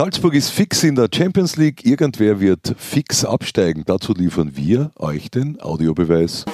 Salzburg 0.00 0.32
ist 0.32 0.48
fix 0.48 0.82
in 0.82 0.94
der 0.94 1.10
Champions 1.14 1.56
League. 1.56 1.84
Irgendwer 1.84 2.40
wird 2.40 2.74
fix 2.78 3.22
absteigen. 3.22 3.82
Dazu 3.84 4.14
liefern 4.14 4.56
wir 4.56 4.92
euch 4.96 5.30
den 5.30 5.60
Audiobeweis. 5.60 6.46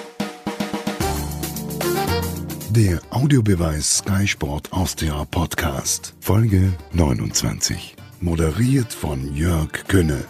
Der 2.70 2.98
Audiobeweis 3.10 3.98
Sky 3.98 4.26
Sport 4.26 4.72
Austria 4.72 5.24
Podcast, 5.30 6.14
Folge 6.18 6.72
29. 6.92 7.94
Moderiert 8.20 8.92
von 8.92 9.32
Jörg 9.32 9.70
Könne. 9.86 10.24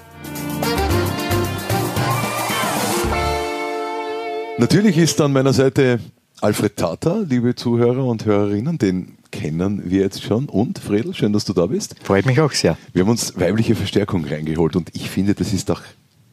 Natürlich 4.58 4.98
ist 4.98 5.18
an 5.22 5.32
meiner 5.32 5.54
Seite 5.54 6.00
Alfred 6.42 6.76
Tata, 6.76 7.24
liebe 7.26 7.54
Zuhörer 7.54 8.04
und 8.04 8.26
Hörerinnen, 8.26 8.76
den 8.76 9.16
kennen 9.30 9.90
wir 9.90 10.02
jetzt 10.02 10.22
schon. 10.22 10.50
Und 10.50 10.78
Fredel, 10.78 11.14
schön, 11.14 11.32
dass 11.32 11.46
du 11.46 11.54
da 11.54 11.66
bist. 11.66 11.96
Freut 12.02 12.26
mich 12.26 12.40
auch 12.40 12.52
sehr. 12.52 12.76
Wir 12.92 13.02
haben 13.02 13.10
uns 13.10 13.38
weibliche 13.40 13.74
Verstärkung 13.74 14.24
reingeholt 14.24 14.76
und 14.76 14.90
ich 14.94 15.08
finde, 15.08 15.34
das 15.34 15.54
ist 15.54 15.70
doch 15.70 15.82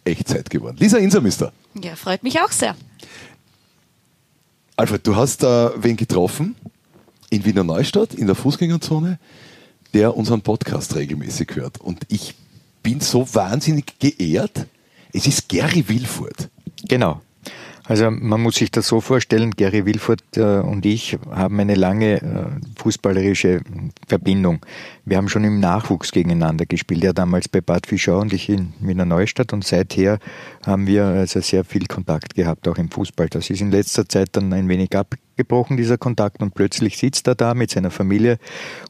echt 0.04 0.28
Zeit 0.28 0.50
geworden. 0.50 0.76
Lisa 0.78 0.98
Insermister. 0.98 1.54
Ja, 1.82 1.96
freut 1.96 2.22
mich 2.22 2.40
auch 2.42 2.52
sehr. 2.52 2.76
Alfred, 4.76 5.08
du 5.08 5.16
hast 5.16 5.44
da 5.44 5.72
wen 5.78 5.96
getroffen 5.96 6.56
in 7.30 7.46
Wiener 7.46 7.64
Neustadt, 7.64 8.14
in 8.14 8.28
der 8.28 8.36
Fußgängerzone, 8.36 9.20
der 9.94 10.18
unseren 10.18 10.42
Podcast 10.42 10.96
regelmäßig 10.96 11.56
hört. 11.56 11.80
Und 11.80 12.02
ich 12.10 12.36
bin 12.82 13.00
so 13.00 13.26
wahnsinnig 13.34 14.00
geehrt. 14.00 14.66
Es 15.14 15.28
ist 15.28 15.48
Gary 15.48 15.88
Wilfurt. 15.88 16.50
Genau. 16.90 17.22
Also 17.86 18.10
man 18.10 18.42
muss 18.42 18.56
sich 18.56 18.72
das 18.72 18.88
so 18.88 19.02
vorstellen, 19.02 19.52
Gary 19.52 19.86
Wilfurt 19.86 20.24
äh, 20.38 20.60
und 20.60 20.86
ich 20.86 21.18
haben 21.30 21.60
eine 21.60 21.76
lange 21.76 22.22
äh, 22.22 22.22
fußballerische 22.78 23.62
Verbindung. 24.08 24.66
Wir 25.04 25.18
haben 25.18 25.28
schon 25.28 25.44
im 25.44 25.60
Nachwuchs 25.60 26.14
gegeneinander 26.14 26.66
gespielt, 26.66 27.04
er 27.04 27.14
damals 27.14 27.50
bei 27.50 27.60
Bad 27.60 27.86
Fischau 27.86 28.20
und 28.20 28.32
ich 28.32 28.48
in 28.48 28.74
Wiener 28.80 29.04
Neustadt 29.04 29.52
und 29.52 29.66
seither 29.66 30.20
haben 30.66 30.88
wir 30.88 31.06
also 31.06 31.42
sehr 31.42 31.66
viel 31.66 31.86
Kontakt 31.88 32.36
gehabt, 32.36 32.70
auch 32.70 32.78
im 32.78 32.90
Fußball. 32.90 33.28
Das 33.28 33.50
ist 33.50 33.60
in 33.60 33.72
letzter 33.72 34.08
Zeit 34.08 34.30
dann 34.32 34.54
ein 34.54 34.70
wenig 34.70 34.96
abgebrochen, 34.96 35.76
dieser 35.76 35.98
Kontakt 35.98 36.42
und 36.42 36.56
plötzlich 36.56 36.98
sitzt 36.98 37.28
er 37.28 37.36
da 37.36 37.54
mit 37.54 37.70
seiner 37.70 37.92
Familie 37.92 38.38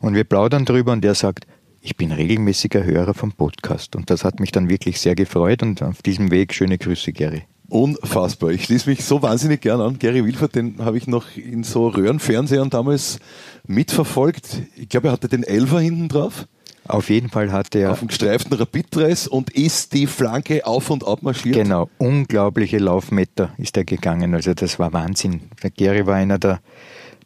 und 0.02 0.14
wir 0.14 0.24
plaudern 0.24 0.66
drüber 0.66 0.92
und 0.92 1.04
er 1.04 1.16
sagt, 1.16 1.48
ich 1.82 1.98
bin 1.98 2.12
regelmäßiger 2.12 2.84
Hörer 2.84 3.16
vom 3.16 3.32
Podcast 3.32 3.96
und 3.96 4.12
das 4.12 4.24
hat 4.24 4.40
mich 4.40 4.52
dann 4.52 4.70
wirklich 4.70 5.02
sehr 5.02 5.16
gefreut 5.16 5.64
und 5.64 5.82
auf 5.82 6.04
diesem 6.04 6.30
Weg 6.30 6.54
schöne 6.54 6.78
Grüße, 6.78 7.12
Gary. 7.12 7.44
Unfassbar. 7.74 8.52
Ich 8.52 8.66
schließe 8.66 8.88
mich 8.88 9.04
so 9.04 9.24
wahnsinnig 9.24 9.62
gern 9.62 9.82
an. 9.82 9.98
Gary 9.98 10.24
Wilford, 10.24 10.54
den 10.54 10.76
habe 10.86 10.96
ich 10.96 11.08
noch 11.08 11.36
in 11.36 11.64
so 11.64 11.88
Röhrenfernsehern 11.88 12.70
damals 12.70 13.18
mitverfolgt. 13.66 14.62
Ich 14.76 14.90
glaube, 14.90 15.08
er 15.08 15.12
hatte 15.14 15.28
den 15.28 15.42
Elfer 15.42 15.80
hinten 15.80 16.08
drauf. 16.08 16.46
Auf 16.88 17.10
jeden 17.10 17.32
Fall 17.32 17.52
hatte 17.52 17.80
er. 17.80 17.94
Auf 17.94 17.98
dem 17.98 18.10
gestreiften 18.10 18.54
Rapid-Dress 18.54 19.26
und 19.26 19.50
ist 19.50 19.94
die 19.94 20.06
Flanke 20.06 20.68
auf 20.68 20.92
und 20.92 21.04
ab 21.08 21.24
marschiert. 21.24 21.56
Genau, 21.56 21.90
unglaubliche 21.98 22.78
Laufmeter 22.78 23.56
ist 23.58 23.76
er 23.76 23.86
gegangen. 23.86 24.36
Also 24.36 24.54
das 24.54 24.78
war 24.78 24.94
Wahnsinn. 24.94 25.42
Der 25.64 25.72
Gary 25.72 26.06
war 26.06 26.14
einer 26.14 26.38
der 26.38 26.60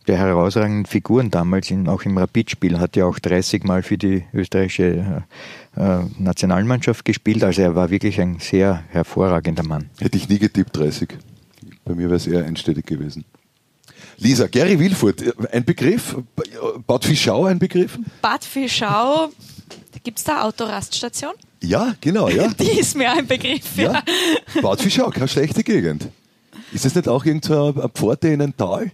der 0.08 0.18
herausragenden 0.18 0.86
Figuren 0.86 1.32
damals, 1.32 1.70
in, 1.70 1.88
auch 1.88 2.04
im 2.04 2.18
Rapidspiel, 2.18 2.80
hat 2.80 2.96
ja 2.96 3.06
auch 3.06 3.20
30 3.20 3.64
Mal 3.64 3.84
für 3.84 3.98
die 3.98 4.24
österreichische 4.34 5.26
äh, 5.76 5.82
äh, 5.82 6.04
Nationalmannschaft 6.18 7.04
gespielt. 7.06 7.44
Also 7.44 7.62
er 7.62 7.76
war 7.76 7.90
wirklich 7.90 8.20
ein 8.22 8.40
sehr 8.40 8.84
hervorragender 8.90 9.64
Mann. 9.64 9.90
Hätte 10.00 10.18
ich 10.18 10.30
nie 10.30 10.40
getippt, 10.40 10.76
30. 10.78 11.10
Bei 11.84 11.94
mir 11.94 12.06
wäre 12.06 12.16
es 12.16 12.28
eher 12.28 12.46
einstellig 12.46 12.86
gewesen. 12.86 13.26
Lisa, 14.18 14.48
Gary 14.48 14.80
Wilfurt, 14.80 15.24
ein 15.52 15.64
Begriff? 15.64 16.16
Bad 16.88 17.06
Fischau 17.06 17.46
ein 17.46 17.60
Begriff? 17.60 18.00
Bad 18.22 18.44
Fischau, 18.44 19.30
gibt 20.04 20.18
es 20.18 20.24
da 20.24 20.42
Autoraststation? 20.42 21.34
Ja, 21.62 21.96
genau, 22.02 22.28
ja. 22.30 22.48
Die 22.60 22.80
ist 22.80 22.96
mir 22.96 23.12
ein 23.12 23.28
Begriff, 23.28 23.78
ja. 23.78 23.94
ja. 23.94 24.62
Bad 24.62 24.82
Fischau, 24.82 25.10
keine 25.10 25.28
schlechte 25.28 25.64
Gegend. 25.64 26.08
Ist 26.72 26.86
das 26.86 26.96
nicht 26.96 27.08
auch 27.08 27.24
irgendeine 27.26 27.74
so 27.74 27.90
Pforte 27.94 28.30
in 28.30 28.42
ein 28.42 28.58
Tal? 28.58 28.92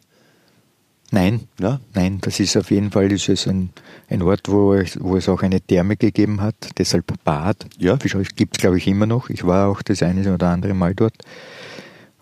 Nein, 1.14 1.42
ja? 1.60 1.80
nein, 1.94 2.18
das 2.22 2.40
ist 2.40 2.58
auf 2.58 2.72
jeden 2.72 2.90
Fall 2.90 3.12
ist 3.12 3.30
es 3.30 3.48
ein, 3.48 3.70
ein 4.10 4.24
Ort, 4.24 4.50
wo 4.50 4.74
es, 4.74 5.00
wo 5.00 5.16
es 5.16 5.30
auch 5.30 5.44
eine 5.44 5.62
Therme 5.62 5.96
gegeben 5.96 6.42
hat, 6.42 6.56
deshalb 6.80 7.06
Bad. 7.24 7.68
Ja. 7.78 7.98
Gibt 7.98 8.58
es, 8.58 8.60
glaube 8.60 8.80
ich, 8.80 8.88
immer 8.88 9.06
noch. 9.06 9.30
Ich 9.30 9.46
war 9.46 9.70
auch 9.70 9.84
das 9.84 10.02
eine 10.02 10.34
oder 10.34 10.48
andere 10.48 10.74
Mal 10.74 10.96
dort. 10.96 11.14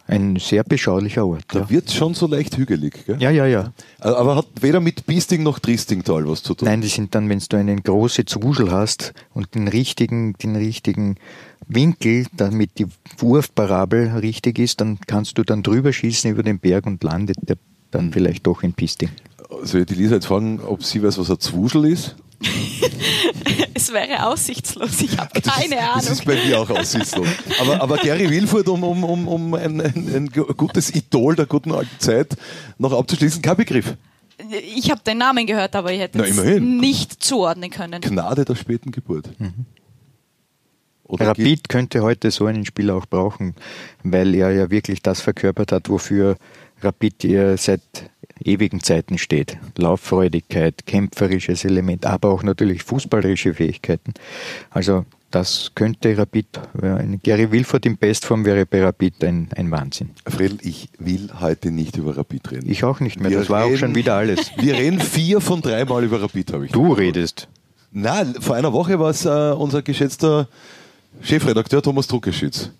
Ein 0.08 0.36
sehr 0.36 0.66
beschaulicher 0.66 1.26
Ort. 1.26 1.46
Da 1.54 1.60
ja. 1.60 1.70
wird 1.70 1.88
es 1.88 1.94
schon 1.94 2.16
so 2.16 2.28
leicht 2.28 2.58
hügelig, 2.58 3.06
gell? 3.06 3.16
Ja, 3.22 3.30
ja, 3.30 3.46
ja. 3.46 3.72
Aber 4.00 4.36
hat 4.36 4.48
weder 4.60 4.82
mit 4.82 5.06
Biesting 5.06 5.42
noch 5.42 5.60
Triestingtal 5.60 6.28
was 6.28 6.44
zu 6.44 6.54
tun? 6.54 6.68
Nein, 6.68 6.82
die 6.82 6.90
sind 6.90 7.16
dann, 7.16 7.30
wenn 7.30 7.40
du 7.40 7.56
eine 7.56 7.78
große 7.78 8.26
Zuschel 8.26 8.72
hast 8.72 9.14
und 9.34 9.56
den 9.56 9.70
richtigen, 9.70 10.34
den 10.34 10.58
richtigen 10.58 11.16
Winkel, 11.66 12.26
damit 12.36 12.78
die 12.78 12.88
Wurfparabel 13.20 14.18
richtig 14.18 14.60
ist, 14.60 14.82
dann 14.82 15.00
kannst 15.08 15.38
du 15.38 15.44
dann 15.44 15.64
drüber 15.64 15.94
schießen 15.94 16.30
über 16.30 16.44
den 16.44 16.60
Berg 16.60 16.88
und 16.88 17.02
landet 17.06 17.38
der 17.44 17.56
dann 17.92 18.12
vielleicht 18.12 18.48
doch 18.48 18.64
in 18.64 18.74
Pisting. 18.74 19.10
Soll 19.64 19.82
ich 19.82 19.88
die 19.88 19.96
Lisa 19.96 20.16
jetzt 20.16 20.28
fragen, 20.28 20.62
ob 20.62 20.84
sie 20.84 21.04
weiß, 21.04 21.18
was 21.18 21.30
ein 21.30 21.40
Zwuschel 21.40 21.86
ist? 21.86 22.16
es 23.74 23.94
wäre 23.94 24.26
aussichtslos, 24.26 25.02
ich 25.02 25.18
habe 25.18 25.42
keine 25.42 25.76
das 25.76 25.84
Ahnung. 25.84 25.96
Das 25.96 26.10
ist 26.10 26.26
bei 26.26 26.36
mir 26.44 26.60
auch 26.60 26.70
aussichtslos. 26.70 27.28
Aber, 27.60 27.82
aber 27.82 27.98
Gary 27.98 28.30
Wilford, 28.30 28.68
um, 28.70 28.84
um, 28.84 29.04
um, 29.04 29.28
um 29.28 29.54
ein, 29.54 29.80
ein, 29.82 30.10
ein 30.16 30.30
gutes 30.30 30.94
Idol 30.96 31.36
der 31.36 31.46
guten 31.46 31.72
alten 31.72 32.00
Zeit 32.00 32.36
noch 32.78 32.94
abzuschließen, 32.94 33.42
kein 33.42 33.58
Begriff. 33.58 33.96
Ich 34.76 34.90
habe 34.90 35.02
den 35.06 35.20
Namen 35.20 35.46
gehört, 35.46 35.76
aber 35.76 35.92
ich 35.92 36.00
hätte 36.00 36.18
Na, 36.18 36.24
es 36.24 36.60
nicht 36.60 37.24
zuordnen 37.24 37.70
können. 37.70 38.02
Gnade 38.02 38.46
der 38.46 38.56
späten 38.56 38.92
Geburt. 38.92 39.30
Mhm. 39.40 39.66
Rapid 41.08 41.68
könnte 41.68 42.02
heute 42.02 42.32
so 42.32 42.46
einen 42.46 42.66
Spieler 42.66 42.96
auch 42.96 43.06
brauchen, 43.06 43.56
weil 44.04 44.34
er 44.34 44.52
ja 44.52 44.72
wirklich 44.72 45.02
das 45.02 45.20
verkörpert 45.20 45.72
hat, 45.72 45.90
wofür 45.90 46.38
Rapid 46.84 47.24
ja 47.24 47.58
seit 47.58 47.82
ewigen 48.44 48.82
Zeiten 48.82 49.18
steht. 49.18 49.58
Lauffreudigkeit, 49.78 50.86
kämpferisches 50.86 51.66
Element, 51.66 52.06
aber 52.06 52.30
auch 52.30 52.44
natürlich 52.44 52.84
fußballerische 52.84 53.54
Fähigkeiten. 53.54 54.14
Also 54.70 55.06
das 55.32 55.72
könnte 55.76 56.18
Rapid, 56.18 56.60
ein 56.82 57.22
Gary 57.24 57.52
Wilford 57.52 57.86
in 57.86 57.98
Bestform 57.98 58.44
wäre 58.44 58.66
bei 58.66 58.84
Rapid 58.84 59.24
ein, 59.24 59.50
ein 59.56 59.72
Wahnsinn. 59.72 60.10
Fredel, 60.28 60.58
ich 60.62 60.90
will 61.00 61.30
heute 61.40 61.72
nicht 61.72 61.96
über 61.98 62.18
Rapid 62.18 62.52
reden. 62.52 62.70
Ich 62.70 62.84
auch 62.84 63.00
nicht 63.00 63.20
mehr, 63.20 63.32
wir 63.32 63.40
das 63.40 63.50
war 63.50 63.64
reden, 63.64 63.76
auch 63.76 63.80
schon 63.80 63.96
wieder 63.96 64.16
alles. 64.16 64.52
Wir 64.58 64.76
reden 64.76 65.00
vier 65.00 65.40
von 65.40 65.62
dreimal 65.62 66.04
über 66.04 66.22
Rapid, 66.22 66.54
habe 66.54 66.66
ich 66.66 66.72
Du 66.74 66.92
redest. 66.92 67.48
Nein, 67.94 68.36
vor 68.40 68.56
einer 68.56 68.74
Woche 68.74 69.00
war 69.00 69.10
es 69.10 69.26
äh, 69.26 69.30
unser 69.30 69.82
geschätzter 69.82 70.48
Chefredakteur 71.22 71.82
Thomas 71.82 72.08
Druckeschütz. 72.08 72.72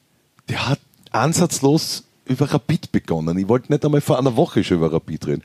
Der 0.50 0.68
hat 0.68 0.80
ansatzlos 1.12 2.04
über 2.26 2.52
Rapid 2.52 2.92
begonnen. 2.92 3.38
Ich 3.38 3.48
wollte 3.48 3.72
nicht 3.72 3.84
einmal 3.84 4.02
vor 4.02 4.20
einer 4.20 4.36
Woche 4.36 4.64
schon 4.64 4.78
über 4.78 4.92
Rapid 4.92 5.28
reden. 5.28 5.44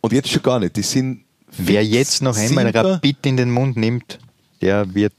Und 0.00 0.12
jetzt 0.12 0.28
schon 0.28 0.42
gar 0.42 0.60
nicht. 0.60 0.76
Die 0.76 0.82
sind 0.82 1.24
Wer 1.56 1.84
jetzt 1.84 2.22
noch 2.22 2.36
einmal 2.36 2.68
Rapid 2.68 3.26
in 3.26 3.36
den 3.36 3.50
Mund 3.50 3.76
nimmt, 3.76 4.18
der 4.60 4.94
wird 4.94 5.14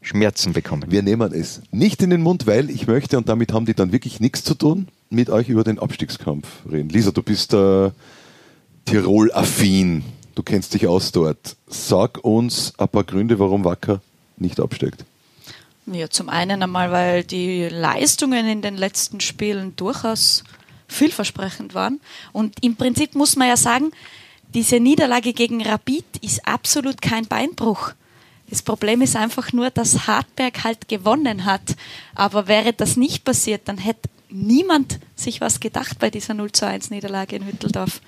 Schmerzen 0.00 0.52
bekommen. 0.52 0.84
Wir 0.90 1.02
nehmen 1.02 1.32
es 1.32 1.60
nicht 1.70 2.02
in 2.02 2.10
den 2.10 2.22
Mund, 2.22 2.46
weil 2.46 2.70
ich 2.70 2.86
möchte, 2.86 3.18
und 3.18 3.28
damit 3.28 3.52
haben 3.52 3.66
die 3.66 3.74
dann 3.74 3.92
wirklich 3.92 4.20
nichts 4.20 4.44
zu 4.44 4.54
tun, 4.54 4.88
mit 5.10 5.28
euch 5.30 5.48
über 5.48 5.64
den 5.64 5.78
Abstiegskampf 5.78 6.46
reden. 6.70 6.88
Lisa, 6.88 7.10
du 7.10 7.22
bist 7.22 7.52
äh, 7.52 7.90
Tirol-affin. 8.86 10.04
Du 10.34 10.42
kennst 10.42 10.74
dich 10.74 10.86
aus 10.86 11.12
dort. 11.12 11.56
Sag 11.66 12.24
uns 12.24 12.72
ein 12.78 12.88
paar 12.88 13.04
Gründe, 13.04 13.38
warum 13.38 13.64
Wacker 13.64 14.00
nicht 14.36 14.60
absteigt. 14.60 15.04
Ja, 15.92 16.10
zum 16.10 16.28
einen 16.28 16.62
einmal, 16.62 16.92
weil 16.92 17.24
die 17.24 17.68
Leistungen 17.68 18.46
in 18.46 18.62
den 18.62 18.76
letzten 18.76 19.20
Spielen 19.20 19.74
durchaus 19.76 20.44
vielversprechend 20.86 21.74
waren. 21.74 22.00
Und 22.32 22.62
im 22.62 22.76
Prinzip 22.76 23.14
muss 23.14 23.36
man 23.36 23.48
ja 23.48 23.56
sagen, 23.56 23.90
diese 24.54 24.80
Niederlage 24.80 25.32
gegen 25.32 25.62
Rapid 25.62 26.04
ist 26.22 26.46
absolut 26.46 27.02
kein 27.02 27.26
Beinbruch. 27.26 27.92
Das 28.50 28.62
Problem 28.62 29.02
ist 29.02 29.16
einfach 29.16 29.52
nur, 29.52 29.70
dass 29.70 30.06
Hartberg 30.06 30.64
halt 30.64 30.88
gewonnen 30.88 31.44
hat. 31.44 31.76
Aber 32.14 32.48
wäre 32.48 32.72
das 32.72 32.96
nicht 32.96 33.24
passiert, 33.24 33.62
dann 33.66 33.78
hätte 33.78 34.08
niemand 34.30 34.98
sich 35.14 35.40
was 35.40 35.60
gedacht 35.60 35.98
bei 35.98 36.10
dieser 36.10 36.34
0 36.34 36.52
zu 36.52 36.66
1 36.66 36.90
Niederlage 36.90 37.36
in 37.36 37.46
Hütteldorf. 37.46 38.00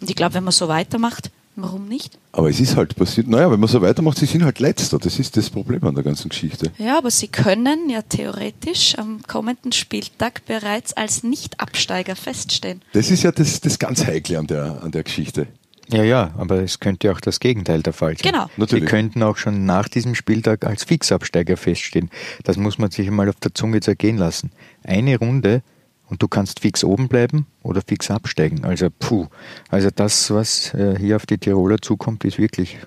Und 0.00 0.10
ich 0.10 0.16
glaube, 0.16 0.34
wenn 0.34 0.44
man 0.44 0.52
so 0.52 0.68
weitermacht, 0.68 1.30
Warum 1.58 1.88
nicht? 1.88 2.18
Aber 2.32 2.50
es 2.50 2.60
ist 2.60 2.76
halt 2.76 2.96
passiert. 2.96 3.28
Naja, 3.28 3.50
wenn 3.50 3.58
man 3.58 3.68
so 3.68 3.80
weitermacht, 3.80 4.18
sie 4.18 4.26
sind 4.26 4.44
halt 4.44 4.58
letzter. 4.58 4.98
Das 4.98 5.18
ist 5.18 5.38
das 5.38 5.48
Problem 5.48 5.82
an 5.84 5.94
der 5.94 6.04
ganzen 6.04 6.28
Geschichte. 6.28 6.70
Ja, 6.76 6.98
aber 6.98 7.10
sie 7.10 7.28
können 7.28 7.88
ja 7.88 8.02
theoretisch 8.02 8.98
am 8.98 9.22
kommenden 9.26 9.72
Spieltag 9.72 10.44
bereits 10.44 10.92
als 10.92 11.22
Nicht-Absteiger 11.22 12.14
feststehen. 12.14 12.82
Das 12.92 13.10
ist 13.10 13.22
ja 13.22 13.32
das, 13.32 13.60
das 13.60 13.78
ganz 13.78 14.04
Heikle 14.04 14.38
an 14.38 14.46
der, 14.46 14.82
an 14.82 14.90
der 14.90 15.02
Geschichte. 15.02 15.46
Ja, 15.88 16.02
ja, 16.02 16.34
aber 16.36 16.62
es 16.62 16.80
könnte 16.80 17.10
auch 17.12 17.20
das 17.20 17.40
Gegenteil 17.40 17.82
der 17.82 17.92
Fall 17.92 18.18
sein. 18.18 18.32
Genau. 18.32 18.50
Natürlich. 18.56 18.84
Sie 18.84 18.90
könnten 18.90 19.22
auch 19.22 19.36
schon 19.36 19.64
nach 19.64 19.88
diesem 19.88 20.14
Spieltag 20.14 20.66
als 20.66 20.84
Fixabsteiger 20.84 21.56
feststehen. 21.56 22.10
Das 22.44 22.56
muss 22.56 22.78
man 22.78 22.90
sich 22.90 23.06
einmal 23.06 23.28
auf 23.28 23.36
der 23.36 23.54
Zunge 23.54 23.80
zergehen 23.80 24.18
lassen. 24.18 24.50
Eine 24.82 25.18
Runde 25.18 25.62
und 26.08 26.22
du 26.22 26.28
kannst 26.28 26.60
fix 26.60 26.84
oben 26.84 27.08
bleiben 27.08 27.46
oder 27.62 27.82
fix 27.86 28.10
absteigen. 28.10 28.64
Also 28.64 28.88
puh, 28.90 29.26
also 29.68 29.90
das, 29.94 30.30
was 30.30 30.72
hier 30.98 31.16
auf 31.16 31.26
die 31.26 31.38
Tiroler 31.38 31.78
zukommt, 31.80 32.24
ist 32.24 32.38
wirklich 32.38 32.78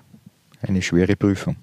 eine 0.62 0.82
schwere 0.82 1.16
Prüfung. 1.16 1.56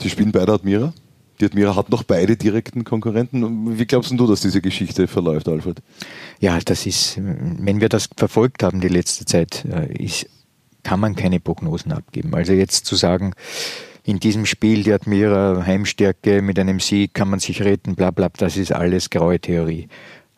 Sie 0.00 0.10
spielen 0.10 0.32
beide 0.32 0.52
Admira? 0.52 0.92
Die 1.40 1.44
Admira 1.44 1.76
hat 1.76 1.90
noch 1.90 2.02
beide 2.02 2.36
direkten 2.36 2.84
Konkurrenten. 2.84 3.78
Wie 3.78 3.86
glaubst 3.86 4.10
du, 4.10 4.26
dass 4.26 4.40
diese 4.40 4.60
Geschichte 4.60 5.06
verläuft, 5.06 5.48
Alfred? 5.48 5.80
Ja, 6.40 6.58
das 6.64 6.84
ist, 6.86 7.18
wenn 7.18 7.80
wir 7.80 7.88
das 7.88 8.08
verfolgt 8.16 8.62
haben 8.62 8.80
die 8.80 8.88
letzte 8.88 9.24
Zeit, 9.24 9.64
äh, 9.64 9.92
ist, 10.02 10.26
kann 10.82 11.00
man 11.00 11.14
keine 11.14 11.38
Prognosen 11.38 11.92
abgeben. 11.92 12.34
Also 12.34 12.52
jetzt 12.52 12.86
zu 12.86 12.96
sagen, 12.96 13.34
in 14.02 14.18
diesem 14.18 14.46
Spiel 14.46 14.82
die 14.82 14.92
Admira 14.92 15.64
Heimstärke 15.64 16.42
mit 16.42 16.58
einem 16.58 16.80
Sieg 16.80 17.14
kann 17.14 17.28
man 17.28 17.40
sich 17.40 17.62
retten, 17.62 17.94
bla 17.94 18.10
bla, 18.10 18.30
das 18.36 18.56
ist 18.56 18.72
alles 18.72 19.10
graue 19.10 19.38
Theorie. 19.38 19.88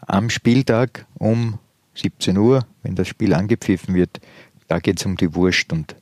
Am 0.06 0.30
Spieltag 0.30 1.06
um 1.18 1.58
17 1.94 2.36
Uhr, 2.36 2.66
wenn 2.82 2.94
das 2.94 3.08
Spiel 3.08 3.34
angepfiffen 3.34 3.94
wird, 3.94 4.20
da 4.68 4.78
geht 4.78 5.00
es 5.00 5.06
um 5.06 5.16
die 5.16 5.34
Wurst. 5.34 5.72
Und 5.72 5.96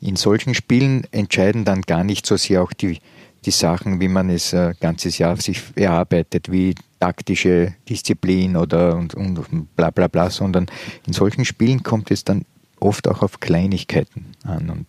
in 0.00 0.16
solchen 0.16 0.54
Spielen 0.54 1.06
entscheiden 1.12 1.64
dann 1.64 1.82
gar 1.82 2.04
nicht 2.04 2.26
so 2.26 2.36
sehr 2.36 2.62
auch 2.62 2.72
die, 2.72 3.00
die 3.44 3.50
Sachen, 3.50 4.00
wie 4.00 4.08
man 4.08 4.30
es 4.30 4.52
äh, 4.52 4.74
ganzes 4.80 5.18
Jahr 5.18 5.36
sich 5.36 5.62
erarbeitet, 5.76 6.50
wie 6.50 6.74
taktische 6.98 7.74
Disziplin 7.88 8.56
oder 8.56 8.96
und, 8.96 9.14
und 9.14 9.74
bla 9.76 9.90
bla 9.90 10.08
bla, 10.08 10.28
sondern 10.30 10.66
in 11.06 11.12
solchen 11.12 11.44
Spielen 11.44 11.82
kommt 11.82 12.10
es 12.10 12.24
dann 12.24 12.44
oft 12.80 13.08
auch 13.08 13.22
auf 13.22 13.40
Kleinigkeiten 13.40 14.32
an. 14.44 14.70
Und 14.70 14.86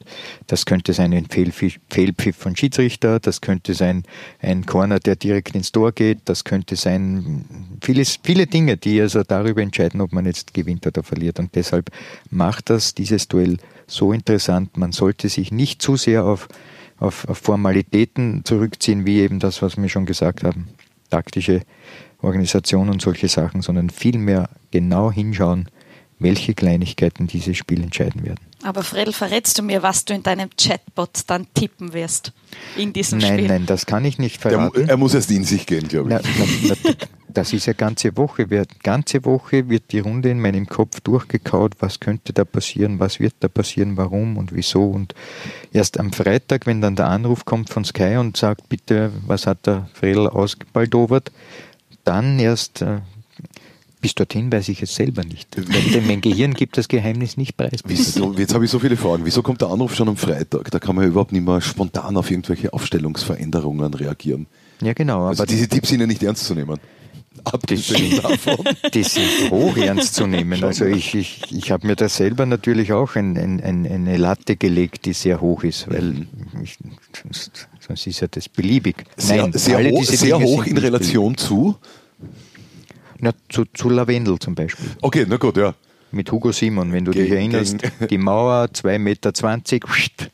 das 0.47 0.65
könnte 0.65 0.93
sein 0.93 1.13
ein 1.13 1.27
Fehlpfiff 1.27 2.35
von 2.35 2.55
Schiedsrichter, 2.55 3.19
das 3.19 3.41
könnte 3.41 3.73
sein 3.73 4.03
ein 4.39 4.65
Corner, 4.65 4.99
der 4.99 5.15
direkt 5.15 5.55
ins 5.55 5.71
Tor 5.71 5.91
geht, 5.91 6.19
das 6.25 6.43
könnte 6.43 6.75
sein 6.75 7.45
vieles, 7.81 8.19
viele 8.23 8.47
Dinge, 8.47 8.77
die 8.77 9.01
also 9.01 9.23
darüber 9.23 9.61
entscheiden, 9.61 10.01
ob 10.01 10.13
man 10.13 10.25
jetzt 10.25 10.53
gewinnt 10.53 10.85
oder 10.87 11.03
verliert. 11.03 11.39
Und 11.39 11.55
deshalb 11.55 11.91
macht 12.29 12.69
das 12.69 12.93
dieses 12.93 13.27
Duell 13.27 13.57
so 13.87 14.13
interessant. 14.13 14.77
Man 14.77 14.91
sollte 14.91 15.29
sich 15.29 15.51
nicht 15.51 15.81
zu 15.81 15.95
sehr 15.95 16.25
auf, 16.25 16.47
auf, 16.97 17.27
auf 17.27 17.37
Formalitäten 17.37 18.43
zurückziehen, 18.45 19.05
wie 19.05 19.19
eben 19.19 19.39
das, 19.39 19.61
was 19.61 19.77
wir 19.77 19.89
schon 19.89 20.05
gesagt 20.05 20.43
haben, 20.43 20.69
taktische 21.09 21.61
Organisation 22.21 22.89
und 22.89 23.01
solche 23.01 23.27
Sachen, 23.27 23.61
sondern 23.61 23.89
vielmehr 23.89 24.49
genau 24.71 25.11
hinschauen, 25.11 25.67
welche 26.21 26.53
Kleinigkeiten 26.53 27.27
dieses 27.27 27.57
Spiel 27.57 27.83
entscheiden 27.83 28.23
werden. 28.25 28.39
Aber 28.63 28.83
Fredel, 28.83 29.13
verrätst 29.13 29.57
du 29.57 29.63
mir, 29.63 29.81
was 29.81 30.05
du 30.05 30.13
in 30.13 30.23
deinem 30.23 30.49
Chatbot 30.55 31.21
dann 31.27 31.47
tippen 31.53 31.93
wirst 31.93 32.31
in 32.77 32.93
diesem 32.93 33.19
nein, 33.19 33.27
Spiel? 33.27 33.47
Nein, 33.47 33.55
nein, 33.61 33.65
das 33.65 33.85
kann 33.85 34.05
ich 34.05 34.19
nicht 34.19 34.39
verraten. 34.39 34.73
Der, 34.75 34.89
er 34.89 34.97
muss 34.97 35.13
erst 35.13 35.31
in 35.31 35.43
sich 35.43 35.65
gehen, 35.65 35.87
glaube 35.87 36.09
ich. 36.09 36.15
Na, 36.15 36.45
na, 36.67 36.75
na, 36.83 36.93
das 37.33 37.53
ist 37.53 37.65
ja 37.65 37.73
ganze 37.73 38.15
Woche. 38.17 38.47
Ganze 38.83 39.25
Woche 39.25 39.69
wird 39.69 39.91
die 39.91 39.99
Runde 39.99 40.29
in 40.29 40.39
meinem 40.39 40.67
Kopf 40.67 40.99
durchgekaut, 40.99 41.75
was 41.79 41.99
könnte 41.99 42.33
da 42.33 42.45
passieren, 42.45 42.99
was 42.99 43.19
wird 43.19 43.35
da 43.39 43.47
passieren, 43.47 43.97
warum 43.97 44.37
und 44.37 44.53
wieso. 44.53 44.83
Und 44.83 45.15
erst 45.71 45.99
am 45.99 46.11
Freitag, 46.13 46.65
wenn 46.65 46.81
dann 46.81 46.95
der 46.95 47.07
Anruf 47.07 47.45
kommt 47.45 47.69
von 47.69 47.85
Sky 47.85 48.17
und 48.17 48.37
sagt, 48.37 48.69
bitte, 48.69 49.11
was 49.25 49.47
hat 49.47 49.65
der 49.65 49.89
Fredel 49.93 50.27
ausgebaldowert, 50.27 51.31
dann 52.03 52.39
erst 52.39 52.81
äh, 52.81 52.99
bis 54.01 54.15
dorthin 54.15 54.51
weiß 54.51 54.69
ich 54.69 54.81
es 54.81 54.95
selber 54.95 55.23
nicht. 55.23 55.55
Denn 55.55 56.07
mein 56.07 56.21
Gehirn 56.21 56.53
gibt 56.53 56.77
das 56.77 56.87
Geheimnis 56.87 57.37
nicht 57.37 57.55
preis. 57.55 57.81
Wieso, 57.85 58.33
jetzt 58.33 58.53
habe 58.53 58.65
ich 58.65 58.71
so 58.71 58.79
viele 58.79 58.97
Fragen. 58.97 59.25
Wieso 59.25 59.43
kommt 59.43 59.61
der 59.61 59.69
Anruf 59.69 59.95
schon 59.95 60.09
am 60.09 60.17
Freitag? 60.17 60.71
Da 60.71 60.79
kann 60.79 60.95
man 60.95 61.05
ja 61.05 61.09
überhaupt 61.09 61.31
nicht 61.31 61.45
mehr 61.45 61.61
spontan 61.61 62.17
auf 62.17 62.31
irgendwelche 62.31 62.73
Aufstellungsveränderungen 62.73 63.93
reagieren. 63.93 64.47
Ja, 64.81 64.93
genau. 64.93 65.25
Also 65.25 65.45
diese 65.45 65.67
Tipps 65.67 65.89
sind 65.89 66.01
ja 66.01 66.07
nicht 66.07 66.23
ernst 66.23 66.45
zu 66.45 66.55
nehmen. 66.55 66.79
Abgesehen 67.43 68.21
davon. 68.21 68.57
Die 68.93 69.03
sind 69.03 69.51
hoch 69.51 69.77
ernst 69.77 70.15
zu 70.15 70.27
nehmen. 70.27 70.63
Also 70.63 70.85
ich, 70.85 71.15
ich, 71.15 71.43
ich 71.51 71.71
habe 71.71 71.87
mir 71.87 71.95
da 71.95 72.09
selber 72.09 72.45
natürlich 72.45 72.91
auch 72.91 73.15
ein, 73.15 73.37
ein, 73.37 73.61
ein, 73.61 73.87
eine 73.87 74.17
Latte 74.17 74.57
gelegt, 74.57 75.05
die 75.05 75.13
sehr 75.13 75.39
hoch 75.39 75.63
ist, 75.63 75.89
weil 75.89 76.01
mhm. 76.01 76.27
ich, 76.61 76.77
sonst, 77.23 77.69
sonst 77.79 78.05
ist 78.05 78.19
ja 78.19 78.27
das 78.27 78.49
beliebig. 78.49 79.05
Sehr, 79.15 79.43
Nein, 79.43 79.53
sehr 79.53 79.91
hoch, 79.91 80.03
sehr 80.03 80.39
hoch 80.39 80.65
in 80.65 80.77
Relation 80.77 81.33
beliebig. 81.33 81.47
zu 81.47 81.75
na, 83.21 83.31
zu, 83.49 83.65
zu 83.73 83.89
Lavendel 83.89 84.37
zum 84.39 84.55
Beispiel. 84.55 84.87
Okay, 85.01 85.25
na 85.27 85.37
gut, 85.37 85.57
ja. 85.57 85.73
Mit 86.11 86.29
Hugo 86.31 86.51
Simon, 86.51 86.91
wenn 86.91 87.05
du 87.05 87.11
Ge 87.11 87.23
dich 87.23 87.31
erinnerst. 87.31 87.77
Die 88.09 88.17
Mauer, 88.17 88.65
2,20 88.65 88.97
Meter. 88.99 89.31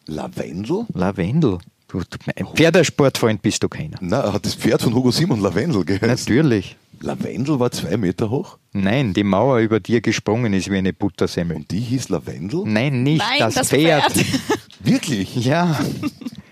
Lavendel? 0.07 0.85
Lavendel. 0.93 1.59
Du, 1.87 2.01
ein 2.35 2.47
Pferdesportfreund 2.53 3.41
bist 3.41 3.63
du 3.63 3.69
keiner. 3.69 3.97
Na, 4.01 4.33
hat 4.33 4.45
das 4.45 4.55
Pferd 4.55 4.81
von 4.81 4.93
Hugo 4.93 5.11
Simon 5.11 5.39
Lavendel 5.39 5.85
geheißen? 5.85 6.07
Natürlich. 6.07 6.75
Lavendel 6.99 7.59
war 7.59 7.71
zwei 7.71 7.95
Meter 7.95 8.29
hoch? 8.29 8.57
Nein, 8.73 9.13
die 9.13 9.23
Mauer 9.23 9.59
über 9.59 9.79
dir 9.79 10.01
gesprungen 10.01 10.53
ist 10.53 10.69
wie 10.69 10.77
eine 10.77 10.93
Buttersemmel. 10.93 11.57
Und 11.57 11.71
die 11.71 11.79
hieß 11.79 12.09
Lavendel? 12.09 12.63
Nein, 12.65 13.03
nicht 13.03 13.19
Nein, 13.19 13.39
das, 13.39 13.53
das 13.53 13.69
Pferd. 13.69 14.11
Pferd. 14.11 14.59
Wirklich? 14.79 15.35
Ja. 15.35 15.79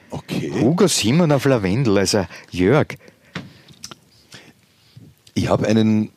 Okay. 0.09 0.53
Hugo 0.61 0.87
Simon 0.87 1.31
auf 1.31 1.45
Lavendel, 1.45 1.97
also 1.97 2.25
Jörg. 2.51 2.87
Ich 5.33 5.49
habe 5.49 5.67
einen 5.67 6.11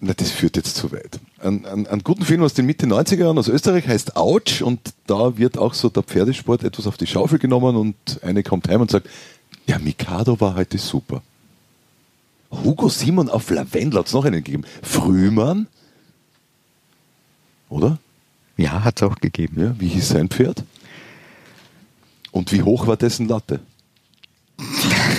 na, 0.00 0.14
das 0.14 0.30
führt 0.30 0.56
jetzt 0.56 0.76
zu 0.76 0.92
weit. 0.92 1.18
Ein, 1.40 1.64
ein, 1.66 1.86
ein 1.86 2.00
guten 2.00 2.24
Film 2.24 2.42
aus 2.42 2.54
den 2.54 2.66
Mitte 2.66 2.86
90er 2.86 3.20
Jahren 3.20 3.38
aus 3.38 3.48
Österreich 3.48 3.88
heißt 3.88 4.16
Ouch 4.16 4.62
und 4.62 4.80
da 5.06 5.36
wird 5.38 5.58
auch 5.58 5.74
so 5.74 5.88
der 5.88 6.04
Pferdesport 6.04 6.62
etwas 6.62 6.86
auf 6.86 6.96
die 6.96 7.06
Schaufel 7.06 7.38
genommen 7.38 7.76
und 7.76 7.96
eine 8.22 8.42
kommt 8.42 8.68
heim 8.68 8.80
und 8.80 8.90
sagt, 8.90 9.08
der 9.66 9.78
Mikado 9.80 10.40
war 10.40 10.54
heute 10.54 10.78
super. 10.78 11.22
Hugo 12.50 12.88
Simon 12.88 13.28
auf 13.28 13.50
Lavendel 13.50 13.98
hat 13.98 14.06
es 14.06 14.12
noch 14.12 14.24
einen 14.24 14.42
gegeben. 14.42 14.64
Frühmann? 14.82 15.66
Oder? 17.68 17.98
Ja, 18.56 18.84
hat 18.84 19.00
es 19.00 19.02
auch 19.02 19.16
gegeben. 19.16 19.60
Ja, 19.60 19.74
wie 19.78 19.88
hieß 19.88 20.08
sein 20.08 20.28
Pferd? 20.28 20.64
Und 22.30 22.52
wie 22.52 22.62
hoch 22.62 22.86
war 22.86 22.96
dessen 22.96 23.28
Latte? 23.28 23.60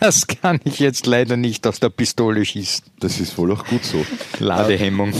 Das 0.00 0.26
kann 0.26 0.60
ich 0.64 0.78
jetzt 0.78 1.06
leider 1.06 1.36
nicht 1.36 1.66
aus 1.66 1.80
der 1.80 1.88
Pistole 1.88 2.44
schießen. 2.44 2.84
Das 3.00 3.18
ist 3.18 3.36
wohl 3.38 3.52
auch 3.52 3.64
gut 3.64 3.84
so. 3.84 4.04
Ladehemmung. 4.38 5.12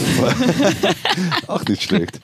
auch 1.46 1.64
nicht 1.64 1.82
schlecht. 1.82 2.20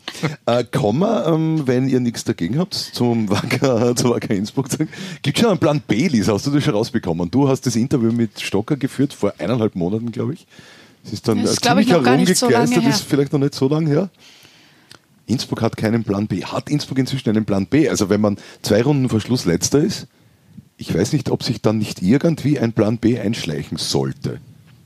Äh, 0.46 0.64
kommen 0.64 1.00
wir, 1.00 1.26
ähm, 1.26 1.66
wenn 1.66 1.88
ihr 1.88 2.00
nichts 2.00 2.24
dagegen 2.24 2.58
habt, 2.58 2.74
zum 2.74 3.30
Wacker, 3.30 3.96
zum 3.96 4.10
Wacker 4.10 4.34
Innsbruck. 4.34 4.68
Gibt 5.22 5.38
schon 5.38 5.48
einen 5.48 5.58
Plan 5.58 5.82
B, 5.86 6.08
Lisa? 6.08 6.34
Hast 6.34 6.46
du 6.46 6.50
das 6.50 6.62
schon 6.62 6.74
rausbekommen? 6.74 7.30
Du 7.30 7.48
hast 7.48 7.62
das 7.66 7.76
Interview 7.76 8.12
mit 8.12 8.40
Stocker 8.40 8.76
geführt, 8.76 9.14
vor 9.14 9.34
eineinhalb 9.38 9.74
Monaten, 9.74 10.12
glaube 10.12 10.34
ich. 10.34 10.46
Es 11.04 11.12
ist 11.12 11.26
dann 11.26 11.42
das 11.42 11.52
ist, 11.52 11.64
ziemlich 11.64 11.90
herumgegeistert, 11.90 12.68
so 12.68 12.80
ist 12.80 13.04
vielleicht 13.04 13.32
noch 13.32 13.40
nicht 13.40 13.54
so 13.54 13.68
lange 13.68 13.88
her. 13.88 14.10
Innsbruck 15.26 15.62
hat 15.62 15.76
keinen 15.76 16.04
Plan 16.04 16.26
B. 16.26 16.44
Hat 16.44 16.68
Innsbruck 16.68 16.98
inzwischen 16.98 17.30
einen 17.30 17.44
Plan 17.44 17.66
B? 17.66 17.88
Also 17.88 18.10
wenn 18.10 18.20
man 18.20 18.36
zwei 18.60 18.82
Runden 18.82 19.08
vor 19.08 19.20
Schluss 19.20 19.44
letzter 19.44 19.78
ist, 19.78 20.06
ich 20.82 20.92
weiß 20.92 21.12
nicht, 21.12 21.30
ob 21.30 21.44
sich 21.44 21.62
dann 21.62 21.78
nicht 21.78 22.02
irgendwie 22.02 22.58
ein 22.58 22.72
Plan 22.72 22.98
B 22.98 23.18
einschleichen 23.20 23.78
sollte. 23.78 24.40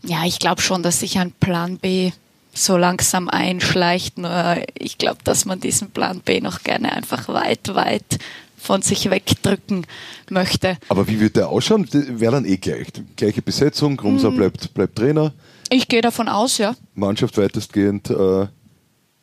Ja, 0.04 0.26
ich 0.26 0.38
glaube 0.38 0.60
schon, 0.60 0.82
dass 0.82 1.00
sich 1.00 1.18
ein 1.18 1.32
Plan 1.32 1.78
B 1.78 2.10
so 2.52 2.76
langsam 2.76 3.30
einschleicht. 3.30 4.18
Nur 4.18 4.56
ich 4.78 4.98
glaube, 4.98 5.20
dass 5.24 5.46
man 5.46 5.58
diesen 5.58 5.90
Plan 5.90 6.20
B 6.20 6.42
noch 6.42 6.62
gerne 6.64 6.92
einfach 6.92 7.28
weit, 7.28 7.74
weit 7.74 8.18
von 8.58 8.82
sich 8.82 9.08
wegdrücken 9.08 9.86
möchte. 10.28 10.76
Aber 10.90 11.08
wie 11.08 11.18
wird 11.18 11.36
der 11.36 11.48
ausschauen? 11.48 11.88
Wäre 11.90 12.32
dann 12.32 12.44
eh 12.44 12.58
gleich. 12.58 12.88
Gleiche 13.16 13.40
Besetzung, 13.40 13.96
Grumser 13.96 14.28
hm. 14.28 14.36
bleibt, 14.36 14.74
bleibt 14.74 14.96
Trainer. 14.96 15.32
Ich 15.70 15.88
gehe 15.88 16.02
davon 16.02 16.28
aus, 16.28 16.58
ja. 16.58 16.76
Mannschaft 16.94 17.38
weitestgehend. 17.38 18.10
Äh 18.10 18.48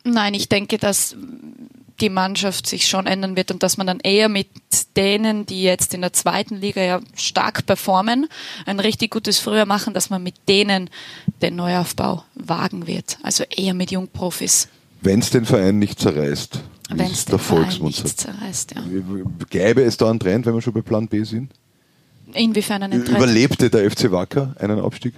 Nein, 0.02 0.34
ich 0.34 0.48
denke, 0.48 0.78
dass 0.78 1.16
die 2.04 2.10
Mannschaft 2.10 2.66
sich 2.66 2.86
schon 2.86 3.06
ändern 3.06 3.34
wird 3.34 3.50
und 3.50 3.62
dass 3.62 3.78
man 3.78 3.86
dann 3.86 3.98
eher 4.00 4.28
mit 4.28 4.48
denen, 4.94 5.46
die 5.46 5.62
jetzt 5.62 5.94
in 5.94 6.02
der 6.02 6.12
zweiten 6.12 6.56
Liga 6.56 6.82
ja 6.82 7.00
stark 7.16 7.64
performen, 7.64 8.26
ein 8.66 8.78
richtig 8.78 9.10
gutes 9.10 9.38
Frühjahr 9.38 9.64
machen, 9.64 9.94
dass 9.94 10.10
man 10.10 10.22
mit 10.22 10.34
denen 10.46 10.90
den 11.40 11.56
Neuaufbau 11.56 12.22
wagen 12.34 12.86
wird. 12.86 13.18
Also 13.22 13.44
eher 13.44 13.72
mit 13.72 13.90
Jungprofis. 13.90 14.68
Wenn 15.00 15.20
es 15.20 15.30
den 15.30 15.46
Verein 15.46 15.78
nicht 15.78 15.98
zerreißt. 15.98 16.60
Wenn 16.90 17.10
es 17.10 17.22
Verein 17.24 17.68
nicht 17.80 18.20
zerreißt, 18.20 18.74
ja. 18.74 18.82
Gäbe 19.48 19.82
es 19.82 19.96
da 19.96 20.10
einen 20.10 20.20
Trend, 20.20 20.44
wenn 20.44 20.54
wir 20.54 20.60
schon 20.60 20.74
bei 20.74 20.82
Plan 20.82 21.08
B 21.08 21.24
sind? 21.24 21.52
Inwiefern 22.34 22.82
einen 22.82 23.02
Trend? 23.02 23.16
Überlebte 23.16 23.70
der 23.70 23.90
FC 23.90 24.10
Wacker 24.10 24.54
einen 24.58 24.78
Abstieg 24.78 25.14